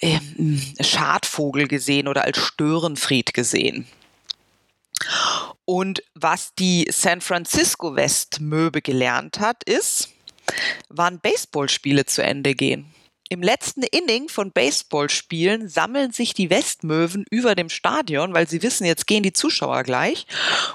[0.00, 3.88] ähm, Schadvogel gesehen oder als Störenfried gesehen.
[5.64, 10.10] Und was die San Francisco Westmöwe gelernt hat, ist,
[10.88, 12.86] wann Baseballspiele zu Ende gehen.
[13.30, 18.86] Im letzten Inning von Baseballspielen sammeln sich die Westmöwen über dem Stadion, weil sie wissen,
[18.86, 20.26] jetzt gehen die Zuschauer gleich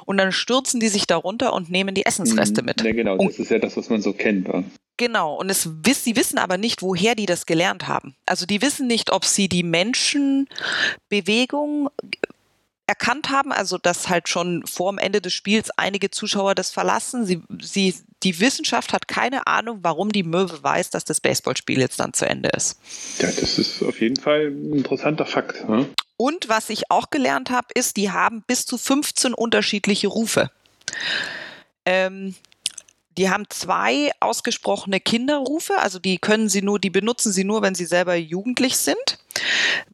[0.06, 2.66] und dann stürzen die sich darunter und nehmen die Essensreste Mhm.
[2.68, 2.82] mit.
[2.84, 4.48] Ja, genau, Und- das ist ja das, was man so kennt.
[4.48, 4.64] Ja.
[4.98, 5.68] Genau, und es,
[6.04, 8.16] sie wissen aber nicht, woher die das gelernt haben.
[8.28, 11.90] Also die wissen nicht, ob sie die Menschenbewegung
[12.86, 17.26] erkannt haben, also dass halt schon vor dem Ende des Spiels einige Zuschauer das verlassen.
[17.26, 22.00] Sie, sie, die Wissenschaft hat keine Ahnung, warum die Möwe weiß, dass das Baseballspiel jetzt
[22.00, 22.80] dann zu Ende ist.
[23.20, 25.68] ja, das ist auf jeden Fall ein interessanter Fakt.
[25.68, 25.88] Ne?
[26.18, 30.52] Und was ich auch gelernt habe, ist, die haben bis zu 15 unterschiedliche Rufe.
[31.86, 32.36] Ähm,
[33.18, 37.76] die haben zwei ausgesprochene Kinderrufe, also die können sie nur, die benutzen sie nur, wenn
[37.76, 39.20] sie selber jugendlich sind.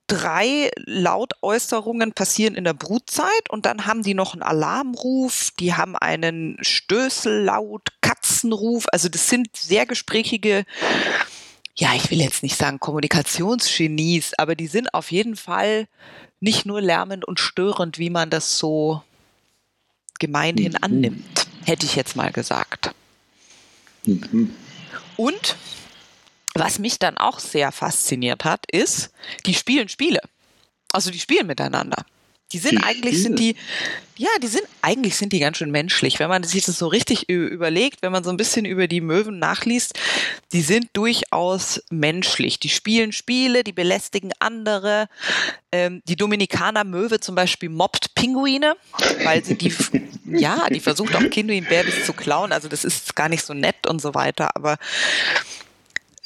[0.08, 5.96] Drei Lautäußerungen passieren in der Brutzeit und dann haben die noch einen Alarmruf, die haben
[5.98, 7.99] einen Stößellaut,
[8.40, 10.66] Katzenruf, also das sind sehr gesprächige
[11.76, 15.88] ja, ich will jetzt nicht sagen Kommunikationsgenies, aber die sind auf jeden Fall
[16.42, 19.02] nicht nur lärmend und störend, wie man das so
[20.20, 20.78] gemeinhin Mhm.
[20.82, 22.92] annimmt, hätte ich jetzt mal gesagt.
[24.04, 24.54] Mhm.
[25.16, 25.56] Und
[26.54, 29.12] was mich dann auch sehr fasziniert hat, ist,
[29.46, 30.20] die spielen Spiele.
[30.92, 32.04] Also die spielen miteinander.
[32.52, 33.56] Die sind Die eigentlich sind die,
[34.18, 37.30] ja, die sind eigentlich sind die ganz schön menschlich, wenn man sich das so richtig
[37.30, 39.98] überlegt, wenn man so ein bisschen über die Möwen nachliest,
[40.52, 42.60] die sind durchaus menschlich.
[42.60, 45.08] Die spielen Spiele, die belästigen andere.
[45.72, 48.76] Ähm, die Dominikaner Möwe zum Beispiel mobbt Pinguine,
[49.24, 49.72] weil sie die,
[50.26, 52.52] ja, die versucht auch Pinguin-Babys zu klauen.
[52.52, 54.78] Also das ist gar nicht so nett und so weiter, aber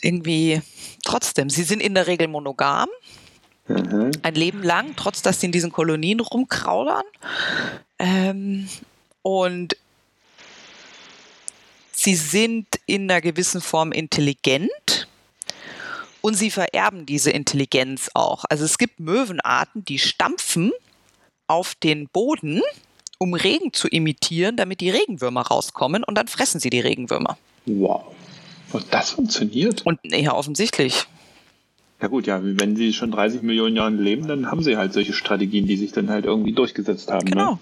[0.01, 0.61] irgendwie
[1.03, 2.87] trotzdem, sie sind in der Regel monogam
[3.67, 4.11] Mhm.
[4.21, 7.05] ein Leben lang, trotz dass sie in diesen Kolonien rumkraulern.
[7.99, 8.67] Ähm,
[9.21, 9.77] und
[11.91, 15.07] sie sind in einer gewissen Form intelligent
[16.21, 18.43] und sie vererben diese Intelligenz auch.
[18.49, 20.71] Also es gibt Möwenarten, die stampfen
[21.47, 22.61] auf den Boden,
[23.17, 27.37] um Regen zu imitieren, damit die Regenwürmer rauskommen und dann fressen sie die Regenwürmer.
[27.65, 28.03] Wow.
[28.73, 29.85] Und das funktioniert?
[29.85, 31.05] Und ja, offensichtlich.
[32.03, 35.13] Ja gut, ja, wenn sie schon 30 Millionen Jahre leben, dann haben sie halt solche
[35.13, 37.23] Strategien, die sich dann halt irgendwie durchgesetzt haben.
[37.25, 37.51] Genau.
[37.53, 37.59] Ne?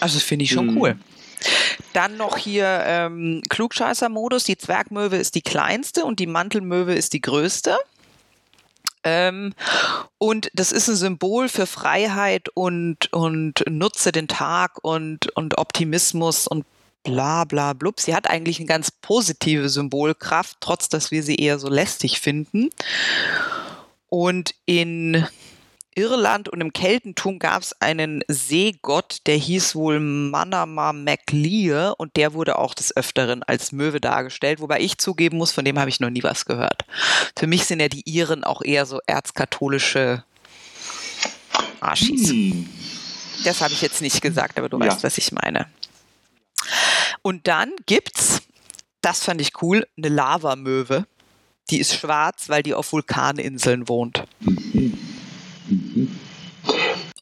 [0.00, 0.78] Also das finde ich schon Hm.
[0.78, 0.96] cool.
[1.92, 4.44] Dann noch hier ähm, Klugscheißer-Modus.
[4.44, 7.76] Die Zwergmöwe ist die kleinste und die Mantelmöwe ist die größte.
[9.04, 9.52] Ähm,
[10.16, 16.46] und das ist ein Symbol für Freiheit und, und nutze den Tag und, und Optimismus
[16.46, 16.64] und
[17.02, 18.00] bla bla blub.
[18.00, 22.70] Sie hat eigentlich eine ganz positive Symbolkraft, trotz dass wir sie eher so lästig finden.
[24.08, 25.26] Und in
[25.94, 32.32] Irland und im Keltentum gab es einen Seegott, der hieß wohl Manama MacLear und der
[32.32, 36.00] wurde auch des Öfteren als Möwe dargestellt, wobei ich zugeben muss, von dem habe ich
[36.00, 36.84] noch nie was gehört.
[37.36, 40.24] Für mich sind ja die Iren auch eher so erzkatholische
[41.80, 42.30] Arschis.
[42.30, 42.68] Hm.
[43.44, 44.86] Das habe ich jetzt nicht gesagt, aber du Ja.
[44.86, 45.66] weißt, was ich meine.
[47.22, 48.42] Und dann gibt's,
[49.00, 51.06] das fand ich cool, eine Lavamöwe.
[51.70, 54.24] Die ist schwarz, weil die auf Vulkaninseln wohnt.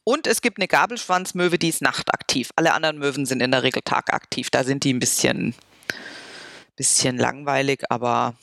[0.03, 2.49] Und es gibt eine Gabelschwanzmöwe, die ist nachtaktiv.
[2.55, 4.49] Alle anderen Möwen sind in der Regel tagaktiv.
[4.49, 5.53] Da sind die ein bisschen,
[6.75, 8.33] bisschen langweilig, aber.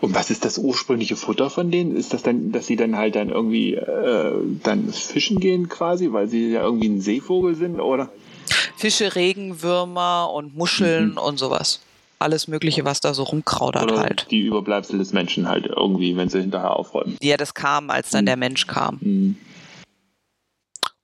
[0.00, 1.96] Und was ist das ursprüngliche Futter von denen?
[1.96, 6.28] Ist das dann, dass sie dann halt dann irgendwie äh, dann fischen gehen quasi, weil
[6.28, 8.10] sie ja irgendwie ein Seevogel sind, oder?
[8.76, 11.18] Fische, Regenwürmer und Muscheln Mhm.
[11.18, 11.80] und sowas.
[12.18, 14.26] Alles Mögliche, was da so rumkraudert Oder halt.
[14.30, 17.16] die Überbleibsel des Menschen halt irgendwie, wenn sie hinterher aufräumen.
[17.22, 18.26] Ja, das kam, als dann Mhm.
[18.26, 18.98] der Mensch kam.
[19.00, 19.36] Mhm.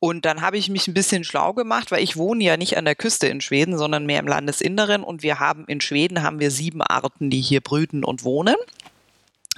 [0.02, 2.86] Und dann habe ich mich ein bisschen schlau gemacht, weil ich wohne ja nicht an
[2.86, 5.02] der Küste in Schweden, sondern mehr im Landesinneren.
[5.02, 8.56] Und wir haben in Schweden haben wir sieben Arten, die hier brüten und wohnen.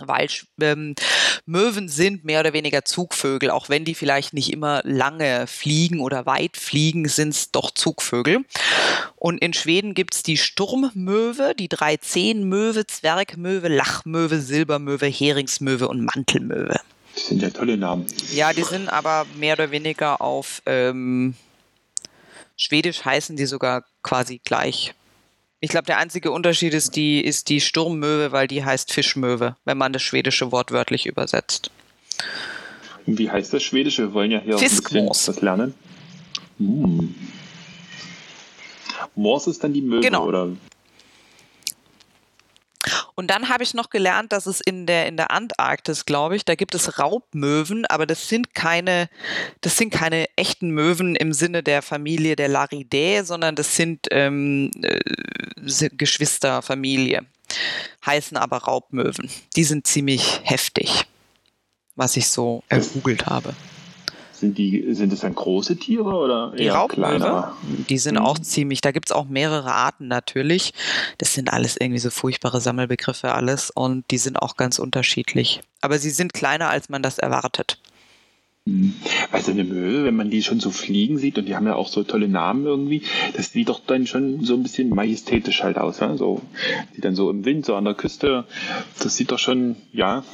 [0.09, 0.29] Weil
[0.61, 0.95] ähm,
[1.47, 6.27] Möwen sind mehr oder weniger Zugvögel, auch wenn die vielleicht nicht immer lange fliegen oder
[6.27, 8.45] weit fliegen, sind es doch Zugvögel.
[9.17, 16.81] Und in Schweden gibt es die Sturmmöwe, die Dreizehnmöwe, Zwergmöwe, Lachmöwe, Silbermöwe, Heringsmöwe und Mantelmöwe.
[17.15, 18.07] Das sind ja tolle Namen.
[18.33, 21.35] Ja, die sind aber mehr oder weniger auf ähm,
[22.57, 24.95] Schwedisch heißen die sogar quasi gleich.
[25.65, 29.79] Ich glaube, der einzige Unterschied ist die, ist die Sturmmöwe, weil die heißt Fischmöwe, wenn
[29.79, 31.71] man das schwedische Wort wörtlich übersetzt.
[33.07, 34.09] Wie heißt das Schwedische?
[34.09, 35.29] Wir wollen ja hier Fiskmos.
[35.29, 35.73] was lernen.
[36.59, 37.15] Hm.
[39.15, 40.27] Mors ist dann die Möwe, Genau.
[40.27, 40.49] oder?
[43.23, 46.45] Und dann habe ich noch gelernt, dass es in der, in der Antarktis, glaube ich,
[46.45, 49.09] da gibt es Raubmöwen, aber das sind keine,
[49.61, 54.73] das sind keine echten Möwen im Sinne der Familie der Laridae, sondern das sind ähm,
[54.83, 54.99] äh,
[55.93, 57.25] Geschwisterfamilie,
[58.05, 59.31] heißen aber Raubmöwen.
[59.55, 61.07] Die sind ziemlich heftig,
[61.95, 63.55] was ich so ergoogelt habe.
[64.43, 67.53] Sind, die, sind das dann große Tiere oder Die Raubmöwe, kleinere?
[67.89, 68.27] die sind Mhm.
[68.27, 70.75] auch ziemlich, da gibt es auch mehrere Arten natürlich.
[71.19, 75.61] Das sind alles irgendwie so furchtbare Sammelbegriffe alles und die sind auch ganz unterschiedlich.
[75.81, 77.79] Aber sie sind kleiner, als man das erwartet.
[79.31, 81.89] Also eine Möwe, wenn man die schon so fliegen sieht und die haben ja auch
[81.89, 83.03] so tolle Namen irgendwie,
[83.37, 86.01] das sieht doch dann schon so ein bisschen majestätisch halt aus.
[86.01, 86.17] Ne?
[86.19, 86.43] So,
[86.97, 88.45] die dann so im Wind, so an der Küste,
[89.01, 90.25] das sieht doch schon, ja.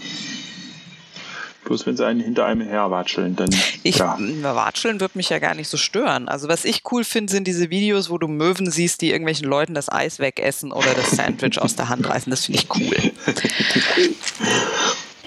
[1.68, 3.50] Bloß wenn sie einen hinter einem herwatscheln, dann
[3.83, 4.16] Ich, ja.
[4.18, 6.26] Watscheln wird mich ja gar nicht so stören.
[6.26, 9.74] Also was ich cool finde, sind diese Videos, wo du Möwen siehst, die irgendwelchen Leuten
[9.74, 12.31] das Eis wegessen oder das Sandwich aus der Hand reißen.
[12.31, 13.12] Das finde ich cool.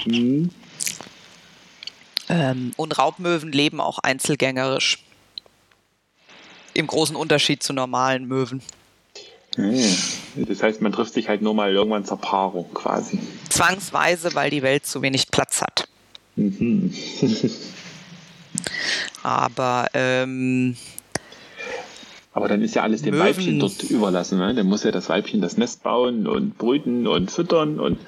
[0.04, 0.50] Hm.
[2.30, 5.04] Ähm, und Raubmöwen leben auch einzelgängerisch.
[6.74, 8.64] Im großen Unterschied zu normalen Möwen.
[9.58, 9.98] Hm.
[10.48, 13.20] Das heißt, man trifft sich halt nur mal irgendwann zur Paarung quasi.
[13.50, 15.90] Zwangsweise, weil die Welt zu wenig Platz hat.
[16.36, 16.94] Mhm.
[19.24, 20.76] Aber ähm,
[22.34, 23.26] Aber dann ist ja alles dem Möwen.
[23.28, 24.38] Weibchen dort überlassen.
[24.40, 24.54] Ne?
[24.56, 28.00] Dann muss ja das Weibchen das Nest bauen und brüten und füttern und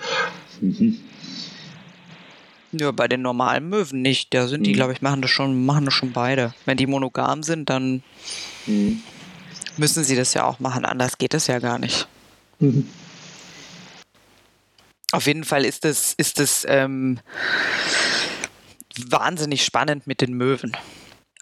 [0.62, 1.00] mhm.
[2.72, 4.34] ja, bei den normalen Möwen nicht.
[4.34, 4.76] Da sind die, Mhm.
[4.76, 6.54] glaube ich, machen das schon, machen das schon beide.
[6.66, 8.02] Wenn die monogam sind, dann
[8.66, 9.02] Mhm.
[9.78, 10.86] müssen sie das ja auch machen.
[10.86, 12.08] Anders geht es ja gar nicht.
[12.60, 12.88] Mhm.
[15.14, 17.20] Auf jeden Fall ist es, ist ähm,
[19.10, 20.76] wahnsinnig spannend mit den Möwen.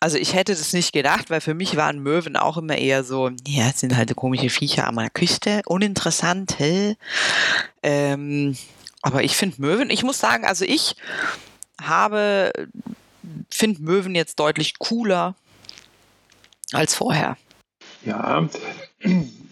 [0.01, 3.31] Also ich hätte das nicht gedacht, weil für mich waren Möwen auch immer eher so,
[3.47, 6.97] ja, es sind halt komische Viecher an der Küste, uninteressant, hä?
[7.81, 8.57] Ähm,
[9.01, 10.97] aber ich finde Möwen, ich muss sagen, also ich
[11.81, 12.51] habe,
[13.49, 15.33] finde Möwen jetzt deutlich cooler
[16.73, 17.37] als vorher.
[18.03, 18.49] Ja,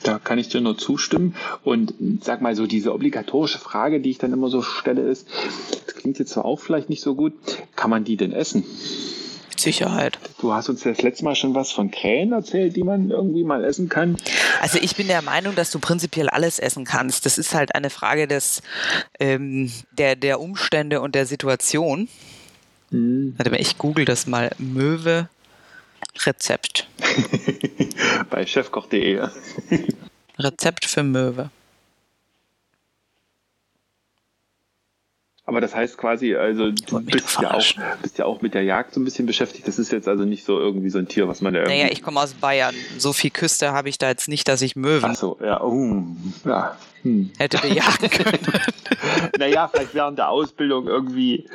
[0.04, 1.36] da kann ich dir nur zustimmen.
[1.64, 5.28] Und sag mal so, diese obligatorische Frage, die ich dann immer so stelle, ist,
[5.86, 7.34] das klingt jetzt zwar auch vielleicht nicht so gut,
[7.76, 8.64] kann man die denn essen?
[9.50, 10.20] Mit Sicherheit.
[10.40, 13.66] Du hast uns das letzte Mal schon was von Krähen erzählt, die man irgendwie mal
[13.66, 14.18] essen kann.
[14.62, 17.26] Also ich bin der Meinung, dass du prinzipiell alles essen kannst.
[17.26, 18.62] Das ist halt eine Frage des,
[19.20, 22.08] ähm, der, der Umstände und der Situation.
[22.92, 23.34] Mhm.
[23.38, 24.52] Warte mal, ich google das mal.
[24.58, 25.28] Möwe
[26.26, 26.88] Rezept.
[28.30, 29.28] Bei chefkoch.de.
[30.38, 31.50] Rezept für Möwe.
[35.50, 37.66] Aber das heißt quasi, also du bist ja, auch,
[38.04, 39.68] bist ja auch mit der Jagd so ein bisschen beschäftigt.
[39.68, 41.80] Das ist jetzt also nicht so irgendwie so ein Tier, was man da irgendwie.
[41.80, 42.76] Naja, ich komme aus Bayern.
[43.00, 46.04] So viel Küste habe ich da jetzt nicht, dass ich Möwen Ach so, ja, oh,
[46.46, 46.78] ja.
[47.02, 47.32] Hm.
[47.40, 48.40] hätte bejagen können.
[49.40, 51.50] Naja, vielleicht während der Ausbildung irgendwie,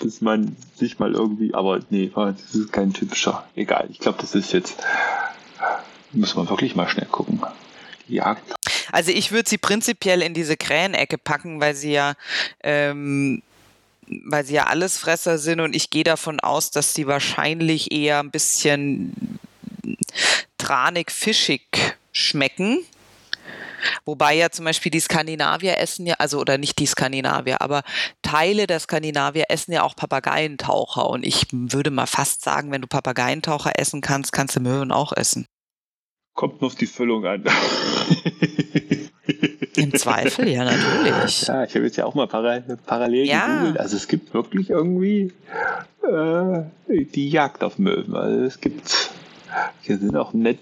[0.00, 3.46] dass man sich mal irgendwie, aber nee, das ist kein typischer.
[3.54, 4.82] Egal, ich glaube, das ist jetzt,
[6.12, 7.40] muss man wirklich mal schnell gucken.
[8.08, 8.54] Die Jagd.
[8.92, 12.14] Also ich würde sie prinzipiell in diese Krähenecke packen, weil sie ja,
[12.62, 13.42] ähm,
[14.06, 18.30] weil sie ja Allesfresser sind und ich gehe davon aus, dass sie wahrscheinlich eher ein
[18.30, 19.38] bisschen
[20.58, 21.62] tranig, fischig
[22.12, 22.78] schmecken.
[24.04, 27.82] Wobei ja zum Beispiel die Skandinavier essen ja, also oder nicht die Skandinavier, aber
[28.22, 31.08] Teile der Skandinavier essen ja auch Papageientaucher.
[31.08, 35.12] Und ich würde mal fast sagen, wenn du Papageientaucher essen kannst, kannst du Möwen auch
[35.12, 35.46] essen.
[36.34, 37.44] Kommt nur auf die Füllung an.
[39.76, 41.42] Im Zweifel, ja, natürlich.
[41.46, 43.46] Ja, ich habe jetzt ja auch mal para parallel Ja.
[43.46, 43.80] gegoogelt.
[43.80, 45.32] Also es gibt wirklich irgendwie
[46.02, 48.14] äh, die Jagd auf Möwen.
[48.14, 49.10] Also es gibt,
[49.82, 50.58] hier sind auch nett,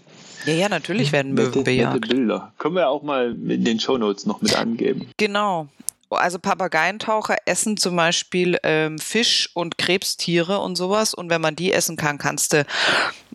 [0.47, 2.09] Ja, ja, natürlich werden Möwen nette bejagt.
[2.09, 2.53] Bilder.
[2.59, 5.09] Können wir auch mal in den Shownotes noch mit angeben.
[5.17, 5.69] Genau.
[6.11, 11.13] Also Papageientaucher essen zum Beispiel ähm, Fisch und Krebstiere und sowas.
[11.15, 12.65] Und wenn man die essen kann, kannst du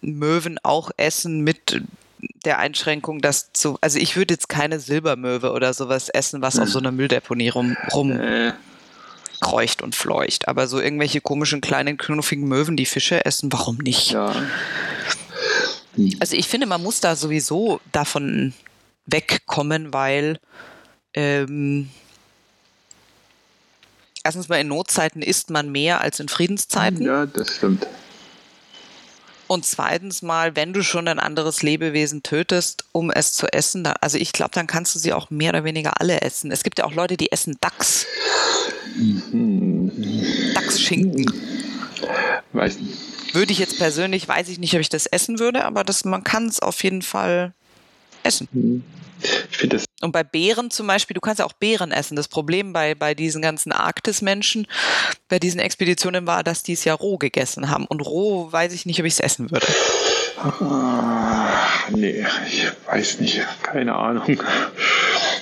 [0.02, 1.81] Möwen auch essen mit
[2.46, 6.69] der Einschränkung, dass zu, also ich würde jetzt keine Silbermöwe oder sowas essen, was auf
[6.69, 8.54] so einer Mülldeponie rum, Äh,
[9.42, 10.48] rumkreucht und fleucht.
[10.48, 14.12] Aber so irgendwelche komischen kleinen knuffigen Möwen, die Fische essen, warum nicht?
[14.12, 14.34] ja.
[16.19, 18.54] Also ich finde, man muss da sowieso davon
[19.06, 20.39] wegkommen, weil
[21.13, 21.89] ähm,
[24.23, 27.02] erstens mal in Notzeiten isst man mehr als in Friedenszeiten.
[27.02, 27.85] Ja, das stimmt.
[29.47, 33.95] Und zweitens mal, wenn du schon ein anderes Lebewesen tötest, um es zu essen, dann,
[34.00, 36.52] also ich glaube, dann kannst du sie auch mehr oder weniger alle essen.
[36.52, 38.06] Es gibt ja auch Leute, die essen Dachs.
[38.95, 39.91] Mhm.
[40.54, 41.33] Dachsschinken.
[42.54, 42.97] Weiß nicht.
[43.34, 46.23] Würde ich jetzt persönlich, weiß ich nicht, ob ich das essen würde, aber das, man
[46.23, 47.54] kann es auf jeden Fall
[48.23, 48.84] essen.
[49.21, 49.86] Ich finde das.
[50.02, 52.15] Und bei Beeren zum Beispiel, du kannst ja auch Beeren essen.
[52.15, 54.65] Das Problem bei, bei diesen ganzen Arktis-Menschen,
[55.27, 57.86] bei diesen Expeditionen war, dass die es ja roh gegessen haben.
[57.86, 59.67] Und roh weiß ich nicht, ob ich es essen würde.
[60.38, 61.60] Ah,
[61.92, 63.42] nee, ich weiß nicht.
[63.63, 64.42] Keine Ahnung.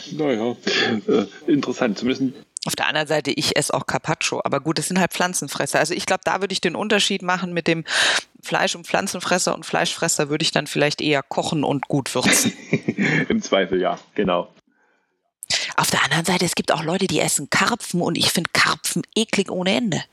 [0.09, 0.55] Naja,
[1.09, 1.97] äh, interessant.
[1.97, 2.33] Zumindest
[2.67, 5.79] auf der anderen Seite, ich esse auch Carpaccio, aber gut, das sind halt Pflanzenfresser.
[5.79, 7.85] Also ich glaube, da würde ich den Unterschied machen mit dem
[8.43, 12.51] Fleisch- und Pflanzenfresser und Fleischfresser würde ich dann vielleicht eher kochen und gut würzen.
[13.29, 14.49] Im Zweifel, ja, genau.
[15.77, 19.03] Auf der anderen Seite, es gibt auch Leute, die essen Karpfen und ich finde Karpfen
[19.15, 20.03] eklig ohne Ende.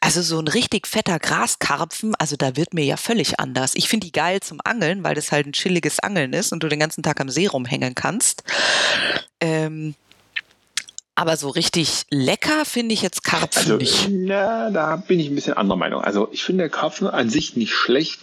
[0.00, 3.74] Also so ein richtig fetter Graskarpfen, also da wird mir ja völlig anders.
[3.74, 6.68] Ich finde die geil zum Angeln, weil das halt ein chilliges Angeln ist und du
[6.68, 8.42] den ganzen Tag am See rumhängen kannst.
[9.42, 9.94] Ähm,
[11.20, 14.08] aber so richtig lecker finde ich jetzt Karpfen also, nicht.
[14.10, 16.00] Na, da bin ich ein bisschen anderer Meinung.
[16.00, 18.20] Also ich finde Karpfen an sich nicht schlecht.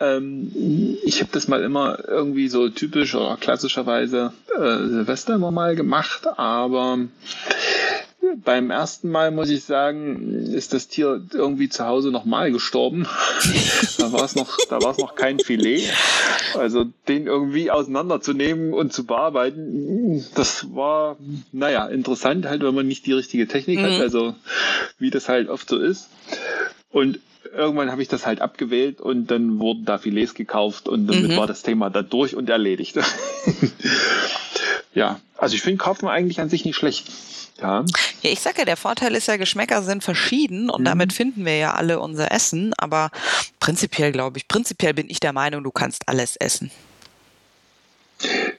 [0.00, 5.76] Ähm, ich habe das mal immer irgendwie so typisch oder klassischerweise äh, Silvester immer mal
[5.76, 6.98] gemacht, aber
[8.36, 13.06] beim ersten Mal muss ich sagen, ist das Tier irgendwie zu Hause nochmal gestorben.
[13.98, 15.84] da war es noch, da war es noch kein Filet.
[16.54, 21.16] Also den irgendwie auseinanderzunehmen und zu bearbeiten, das war,
[21.52, 23.84] naja, interessant halt, wenn man nicht die richtige Technik mhm.
[23.84, 24.34] hat, also
[24.98, 26.08] wie das halt oft so ist.
[26.90, 27.20] Und
[27.52, 31.36] irgendwann habe ich das halt abgewählt und dann wurden da Filets gekauft und damit mhm.
[31.36, 32.98] war das Thema da durch und erledigt.
[34.94, 37.08] ja, also ich finde Kaufen eigentlich an sich nicht schlecht.
[37.60, 37.84] Ja.
[38.22, 40.86] Ja, ich sage ja, der Vorteil ist ja, Geschmäcker sind verschieden und mhm.
[40.86, 42.74] damit finden wir ja alle unser Essen.
[42.74, 43.10] Aber
[43.60, 46.70] prinzipiell glaube ich, prinzipiell bin ich der Meinung, du kannst alles essen.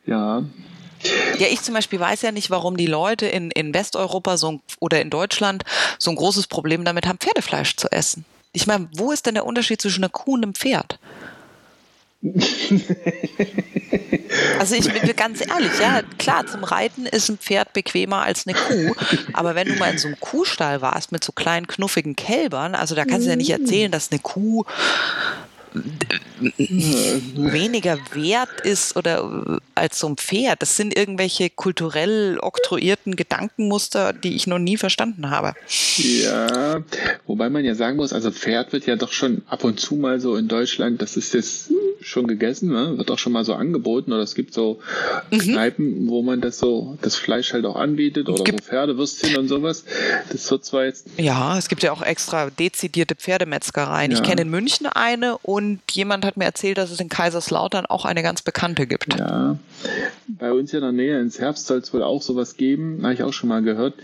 [0.05, 0.43] Ja.
[1.37, 5.01] Ja, ich zum Beispiel weiß ja nicht, warum die Leute in, in Westeuropa so oder
[5.01, 5.63] in Deutschland
[5.97, 8.25] so ein großes Problem damit haben, Pferdefleisch zu essen.
[8.51, 10.99] Ich meine, wo ist denn der Unterschied zwischen einer Kuh und einem Pferd?
[14.59, 18.57] Also ich bin ganz ehrlich, ja, klar, zum Reiten ist ein Pferd bequemer als eine
[18.57, 18.93] Kuh,
[19.33, 22.93] aber wenn du mal in so einem Kuhstall warst mit so kleinen knuffigen Kälbern, also
[22.93, 24.65] da kannst du ja nicht erzählen, dass eine Kuh
[27.35, 30.61] weniger wert ist oder als so ein Pferd.
[30.61, 35.53] Das sind irgendwelche kulturell oktroyierten Gedankenmuster, die ich noch nie verstanden habe.
[35.97, 36.81] Ja,
[37.27, 40.19] wobei man ja sagen muss, also Pferd wird ja doch schon ab und zu mal
[40.19, 42.97] so in Deutschland, das ist das schon gegessen, ne?
[42.97, 44.79] wird auch schon mal so angeboten oder es gibt so
[45.31, 45.39] mhm.
[45.39, 49.85] Kneipen, wo man das so, das Fleisch halt auch anbietet oder so Pferdewürstchen und sowas.
[50.31, 51.07] Das wird zwar jetzt.
[51.17, 54.11] Ja, es gibt ja auch extra dezidierte Pferdemetzgereien.
[54.11, 54.17] Ja.
[54.17, 58.05] Ich kenne in München eine und jemand hat mir erzählt, dass es in Kaiserslautern auch
[58.05, 59.17] eine ganz bekannte gibt.
[59.17, 59.57] Ja,
[60.27, 63.13] bei uns hier in der Nähe ins Herbst soll es wohl auch sowas geben, habe
[63.13, 63.95] ich auch schon mal gehört.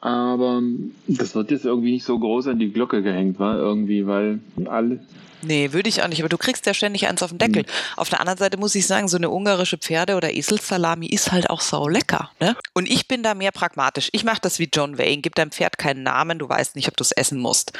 [0.00, 0.62] Aber
[1.06, 5.00] das wird jetzt irgendwie nicht so groß an die Glocke gehängt, war irgendwie, weil alle,
[5.42, 7.62] Nee, würde ich auch nicht, aber du kriegst ja ständig eins auf den Deckel.
[7.62, 7.66] Mhm.
[7.96, 11.50] Auf der anderen Seite muss ich sagen, so eine ungarische Pferde- oder Eselsalami ist halt
[11.50, 12.30] auch sau lecker.
[12.40, 12.56] Ne?
[12.74, 14.08] Und ich bin da mehr pragmatisch.
[14.12, 15.22] Ich mache das wie John Wayne.
[15.22, 17.72] Gib deinem Pferd keinen Namen, du weißt nicht, ob du es essen musst.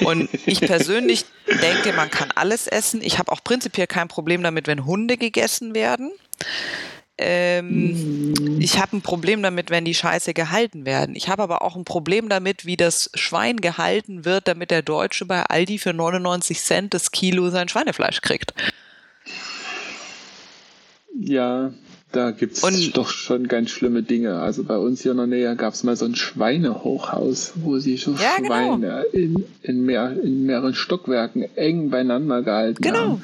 [0.00, 1.24] Und ich persönlich
[1.62, 3.00] denke, man kann alles essen.
[3.02, 6.10] Ich habe auch prinzipiell kein Problem damit, wenn Hunde gegessen werden.
[7.18, 8.60] Ähm, mm.
[8.60, 11.14] Ich habe ein Problem damit, wenn die Scheiße gehalten werden.
[11.16, 15.26] Ich habe aber auch ein Problem damit, wie das Schwein gehalten wird, damit der Deutsche
[15.26, 18.54] bei Aldi für 99 Cent das Kilo sein Schweinefleisch kriegt.
[21.20, 21.72] Ja,
[22.12, 24.38] da gibt es doch schon ganz schlimme Dinge.
[24.38, 27.98] Also bei uns hier in der Nähe gab es mal so ein Schweinehochhaus, wo sie
[27.98, 28.46] so ja, genau.
[28.46, 29.12] Schweine genau.
[29.12, 32.98] in, in, mehr, in mehreren Stockwerken eng beieinander gehalten genau.
[32.98, 33.22] haben.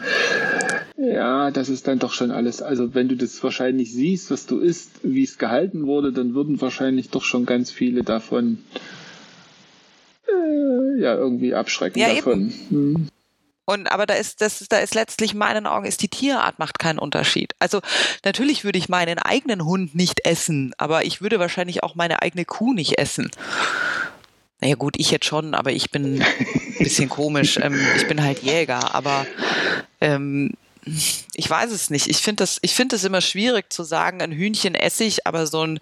[1.15, 2.61] Ja, das ist dann doch schon alles.
[2.61, 6.61] Also wenn du das wahrscheinlich siehst, was du isst, wie es gehalten wurde, dann würden
[6.61, 8.65] wahrscheinlich doch schon ganz viele davon
[10.27, 12.53] äh, ja irgendwie abschrecken ja, davon.
[12.69, 13.09] Hm.
[13.65, 16.81] Und aber da ist das da ist letztlich in meinen Augen ist die Tierart macht
[16.81, 17.55] keinen Unterschied.
[17.61, 17.81] Also
[18.25, 22.45] natürlich würde ich meinen eigenen Hund nicht essen, aber ich würde wahrscheinlich auch meine eigene
[22.45, 23.31] Kuh nicht essen.
[24.61, 26.27] Naja gut, ich jetzt schon, aber ich bin ein
[26.81, 27.57] bisschen komisch.
[27.63, 29.27] Ähm, ich bin halt Jäger, aber
[30.01, 30.55] ähm,
[30.87, 32.09] ich weiß es nicht.
[32.09, 35.47] Ich finde das, ich finde es immer schwierig zu sagen, ein Hühnchen esse ich, aber
[35.47, 35.81] so ein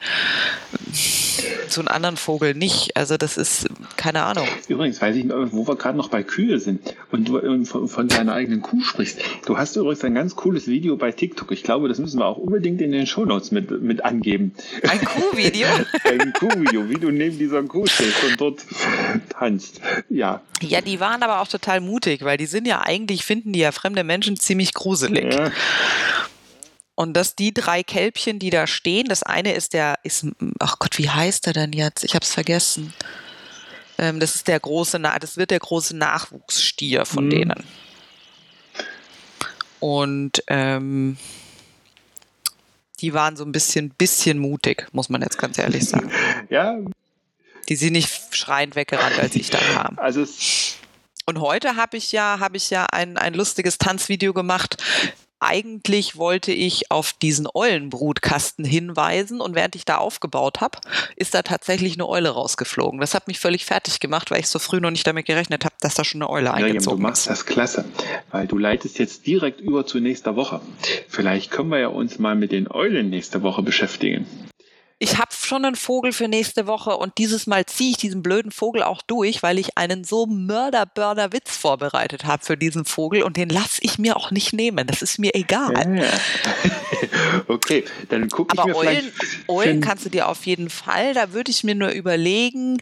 [1.72, 2.96] so einen anderen Vogel nicht.
[2.96, 4.46] Also das ist keine Ahnung.
[4.68, 8.08] Übrigens weiß ich, wo wir gerade noch bei Kühe sind und du ähm, von, von
[8.08, 9.20] deiner eigenen Kuh sprichst.
[9.46, 11.50] Du hast übrigens ein ganz cooles Video bei TikTok.
[11.52, 14.54] Ich glaube, das müssen wir auch unbedingt in den Shownotes mit, mit angeben.
[14.88, 15.68] Ein Kuhvideo?
[16.04, 18.64] ein Kuhvideo, wie du neben dieser Kuh stehst und dort
[19.36, 19.74] Hans.
[20.08, 20.42] Ja.
[20.60, 23.72] Ja, die waren aber auch total mutig, weil die sind ja eigentlich, finden die ja
[23.72, 25.34] fremde Menschen ziemlich gruselig.
[25.34, 25.50] Ja.
[27.02, 30.24] Und dass die drei Kälbchen, die da stehen, das eine ist der, ist,
[30.60, 32.04] ach Gott, wie heißt der denn jetzt?
[32.04, 32.94] Ich habe es vergessen.
[33.98, 37.30] Ähm, das ist der große, das wird der große Nachwuchsstier von mhm.
[37.30, 37.64] denen.
[39.80, 41.16] Und ähm,
[43.00, 46.08] die waren so ein bisschen, bisschen mutig, muss man jetzt ganz ehrlich sagen.
[46.50, 46.78] ja.
[47.68, 49.98] Die sind nicht schreiend weggerannt, als ich da kam.
[49.98, 50.24] Also
[51.26, 54.76] und heute habe ich ja, habe ich ja ein, ein lustiges Tanzvideo gemacht
[55.42, 60.78] eigentlich wollte ich auf diesen Eulenbrutkasten hinweisen und während ich da aufgebaut habe,
[61.16, 63.00] ist da tatsächlich eine Eule rausgeflogen.
[63.00, 65.74] Das hat mich völlig fertig gemacht, weil ich so früh noch nicht damit gerechnet habe,
[65.80, 67.84] dass da schon eine Eule ja, eingezogen du machst das klasse,
[68.30, 70.60] weil du leitest jetzt direkt über zu nächster Woche.
[71.08, 74.26] Vielleicht können wir ja uns mal mit den Eulen nächste Woche beschäftigen
[75.02, 78.50] ich habe schon einen Vogel für nächste Woche und dieses Mal ziehe ich diesen blöden
[78.50, 83.50] Vogel auch durch, weil ich einen so Mörder-Börder-Witz vorbereitet habe für diesen Vogel und den
[83.50, 84.86] lasse ich mir auch nicht nehmen.
[84.86, 85.98] Das ist mir egal.
[85.98, 86.04] Ja.
[87.48, 89.12] okay, dann gucke ich mir Eulen.
[89.46, 92.78] Eulen kannst du dir auf jeden Fall, da würde ich mir nur überlegen,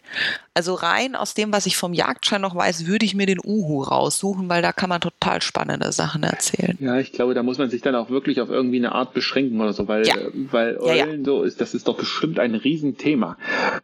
[0.55, 3.83] also rein aus dem, was ich vom Jagdschein noch weiß, würde ich mir den Uhu
[3.83, 6.77] raussuchen, weil da kann man total spannende Sachen erzählen.
[6.81, 9.61] Ja, ich glaube, da muss man sich dann auch wirklich auf irgendwie eine Art beschränken
[9.61, 10.15] oder so, weil, ja.
[10.33, 11.25] weil Eulen ja.
[11.25, 13.37] so ist, das ist doch bestimmt ein Riesenthema,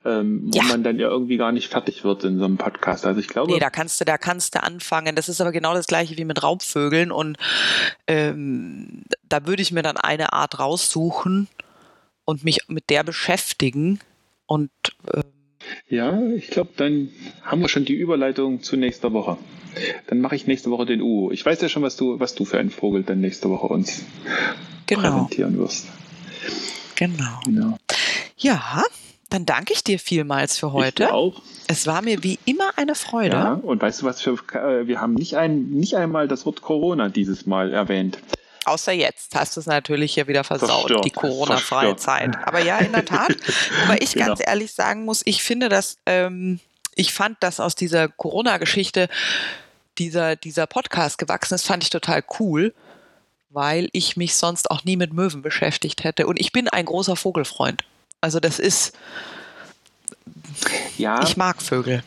[0.04, 3.06] ähm, wo man dann ja irgendwie gar nicht fertig wird in so einem Podcast.
[3.06, 3.52] Also ich glaube.
[3.52, 5.16] Nee, da kannst du, da kannst du anfangen.
[5.16, 7.36] Das ist aber genau das gleiche wie mit Raubvögeln und
[8.06, 11.48] ähm, da würde ich mir dann eine Art raussuchen
[12.24, 14.00] und mich mit der beschäftigen
[14.46, 14.70] und
[15.12, 15.22] äh,
[15.88, 17.10] ja, ich glaube, dann
[17.42, 19.36] haben wir schon die Überleitung zu nächster Woche.
[20.06, 21.30] Dann mache ich nächste Woche den Uhu.
[21.32, 24.04] Ich weiß ja schon, was du, was du für einen Vogel dann nächste Woche uns
[24.86, 25.02] genau.
[25.02, 25.88] präsentieren wirst.
[26.94, 27.40] Genau.
[27.44, 27.78] genau.
[28.36, 28.82] Ja,
[29.30, 31.04] dann danke ich dir vielmals für heute.
[31.04, 31.42] Ich auch.
[31.68, 33.36] Es war mir wie immer eine Freude.
[33.36, 36.62] Ja, und weißt du was, für, äh, wir haben nicht, ein, nicht einmal das Wort
[36.62, 38.18] Corona dieses Mal erwähnt.
[38.66, 41.04] Außer jetzt hast du es natürlich hier wieder versaut, Verstört.
[41.04, 42.36] die Corona-freie Zeit.
[42.44, 43.36] Aber ja, in der Tat.
[43.84, 44.50] Aber ich ganz genau.
[44.50, 46.60] ehrlich sagen muss, ich finde dass ähm,
[46.96, 49.08] ich fand, dass aus dieser Corona-Geschichte
[49.98, 52.74] dieser, dieser Podcast gewachsen ist, fand ich total cool,
[53.50, 56.26] weil ich mich sonst auch nie mit Möwen beschäftigt hätte.
[56.26, 57.84] Und ich bin ein großer Vogelfreund.
[58.20, 58.96] Also das ist,
[60.96, 62.02] ja, ich mag Vögel.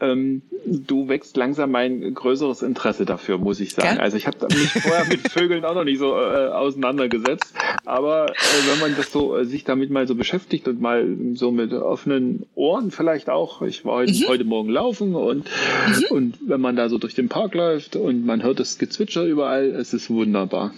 [0.00, 3.96] Ähm, du wächst langsam mein größeres Interesse dafür, muss ich sagen.
[3.96, 4.00] Gell?
[4.00, 7.52] Also ich habe mich vorher mit Vögeln auch noch nicht so äh, auseinandergesetzt,
[7.84, 11.50] aber äh, wenn man das so äh, sich damit mal so beschäftigt und mal so
[11.50, 13.62] mit offenen Ohren vielleicht auch.
[13.62, 14.28] Ich war heute, mhm.
[14.28, 15.48] heute Morgen laufen und
[15.88, 16.04] mhm.
[16.10, 19.70] und wenn man da so durch den Park läuft und man hört das Gezwitscher überall,
[19.70, 20.72] es ist wunderbar.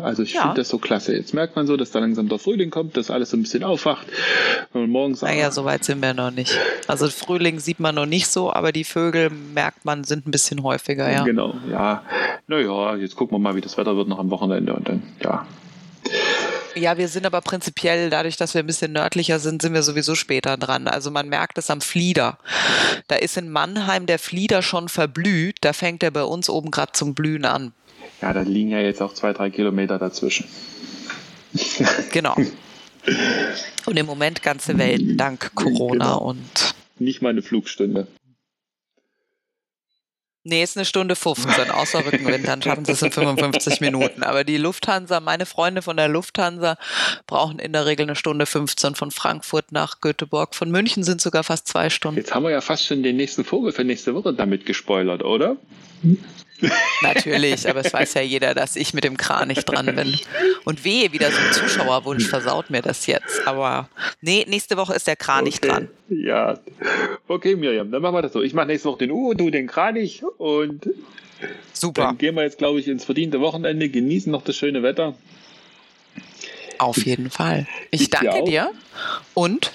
[0.00, 0.42] Also ich ja.
[0.42, 1.14] finde das so klasse.
[1.14, 3.64] Jetzt merkt man so, dass da langsam der Frühling kommt, dass alles so ein bisschen
[3.64, 4.06] aufwacht.
[4.72, 5.22] Und morgens.
[5.22, 6.58] Naja, so weit sind wir noch nicht.
[6.86, 10.62] Also Frühling sieht man noch nicht so, aber die Vögel merkt man, sind ein bisschen
[10.62, 11.24] häufiger, ja.
[11.24, 12.02] Genau, ja.
[12.46, 15.46] Naja, jetzt gucken wir mal, wie das Wetter wird noch am Wochenende und dann, ja.
[16.74, 20.14] Ja, wir sind aber prinzipiell, dadurch, dass wir ein bisschen nördlicher sind, sind wir sowieso
[20.14, 20.88] später dran.
[20.88, 22.38] Also man merkt es am Flieder.
[23.08, 26.92] Da ist in Mannheim der Flieder schon verblüht, da fängt er bei uns oben gerade
[26.92, 27.72] zum Blühen an.
[28.20, 30.46] Ja, da liegen ja jetzt auch zwei, drei Kilometer dazwischen.
[32.12, 32.36] Genau.
[33.86, 36.18] Und im Moment ganze Welt dank Corona genau.
[36.18, 36.74] und.
[37.00, 38.06] Nicht mal eine Flugstunde.
[40.44, 44.24] Nee, ist eine Stunde 15, außer Rückenwind, dann schaffen sie es in 55 Minuten.
[44.24, 46.78] Aber die Lufthansa, meine Freunde von der Lufthansa
[47.28, 50.56] brauchen in der Regel eine Stunde 15 von Frankfurt nach Göteborg.
[50.56, 52.18] Von München sind sogar fast zwei Stunden.
[52.18, 55.56] Jetzt haben wir ja fast schon den nächsten Vogel für nächste Woche damit gespoilert, oder?
[57.02, 60.18] Natürlich, aber es weiß ja jeder, dass ich mit dem Kranich dran bin.
[60.64, 63.46] Und wehe, wieder so ein Zuschauerwunsch versaut mir das jetzt.
[63.46, 63.88] Aber
[64.20, 65.68] nee, nächste Woche ist der Kranich okay.
[65.68, 65.88] dran.
[66.08, 66.58] Ja.
[67.28, 68.42] Okay, Miriam, dann machen wir das so.
[68.42, 70.88] Ich mache nächste Woche den U, du den Kranich und
[71.72, 72.02] Super.
[72.02, 75.14] Dann gehen wir jetzt, glaube ich, ins verdiente Wochenende, genießen noch das schöne Wetter.
[76.78, 77.66] Auf jeden Fall.
[77.90, 78.70] Ich, ich danke dir, dir
[79.34, 79.72] und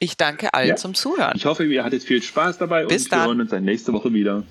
[0.00, 0.76] ich danke allen ja.
[0.76, 1.32] zum Zuhören.
[1.36, 3.20] Ich hoffe, ihr hattet viel Spaß dabei Bis und dann.
[3.20, 4.44] wir hören uns dann nächste Woche wieder.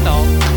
[0.00, 0.49] Genau.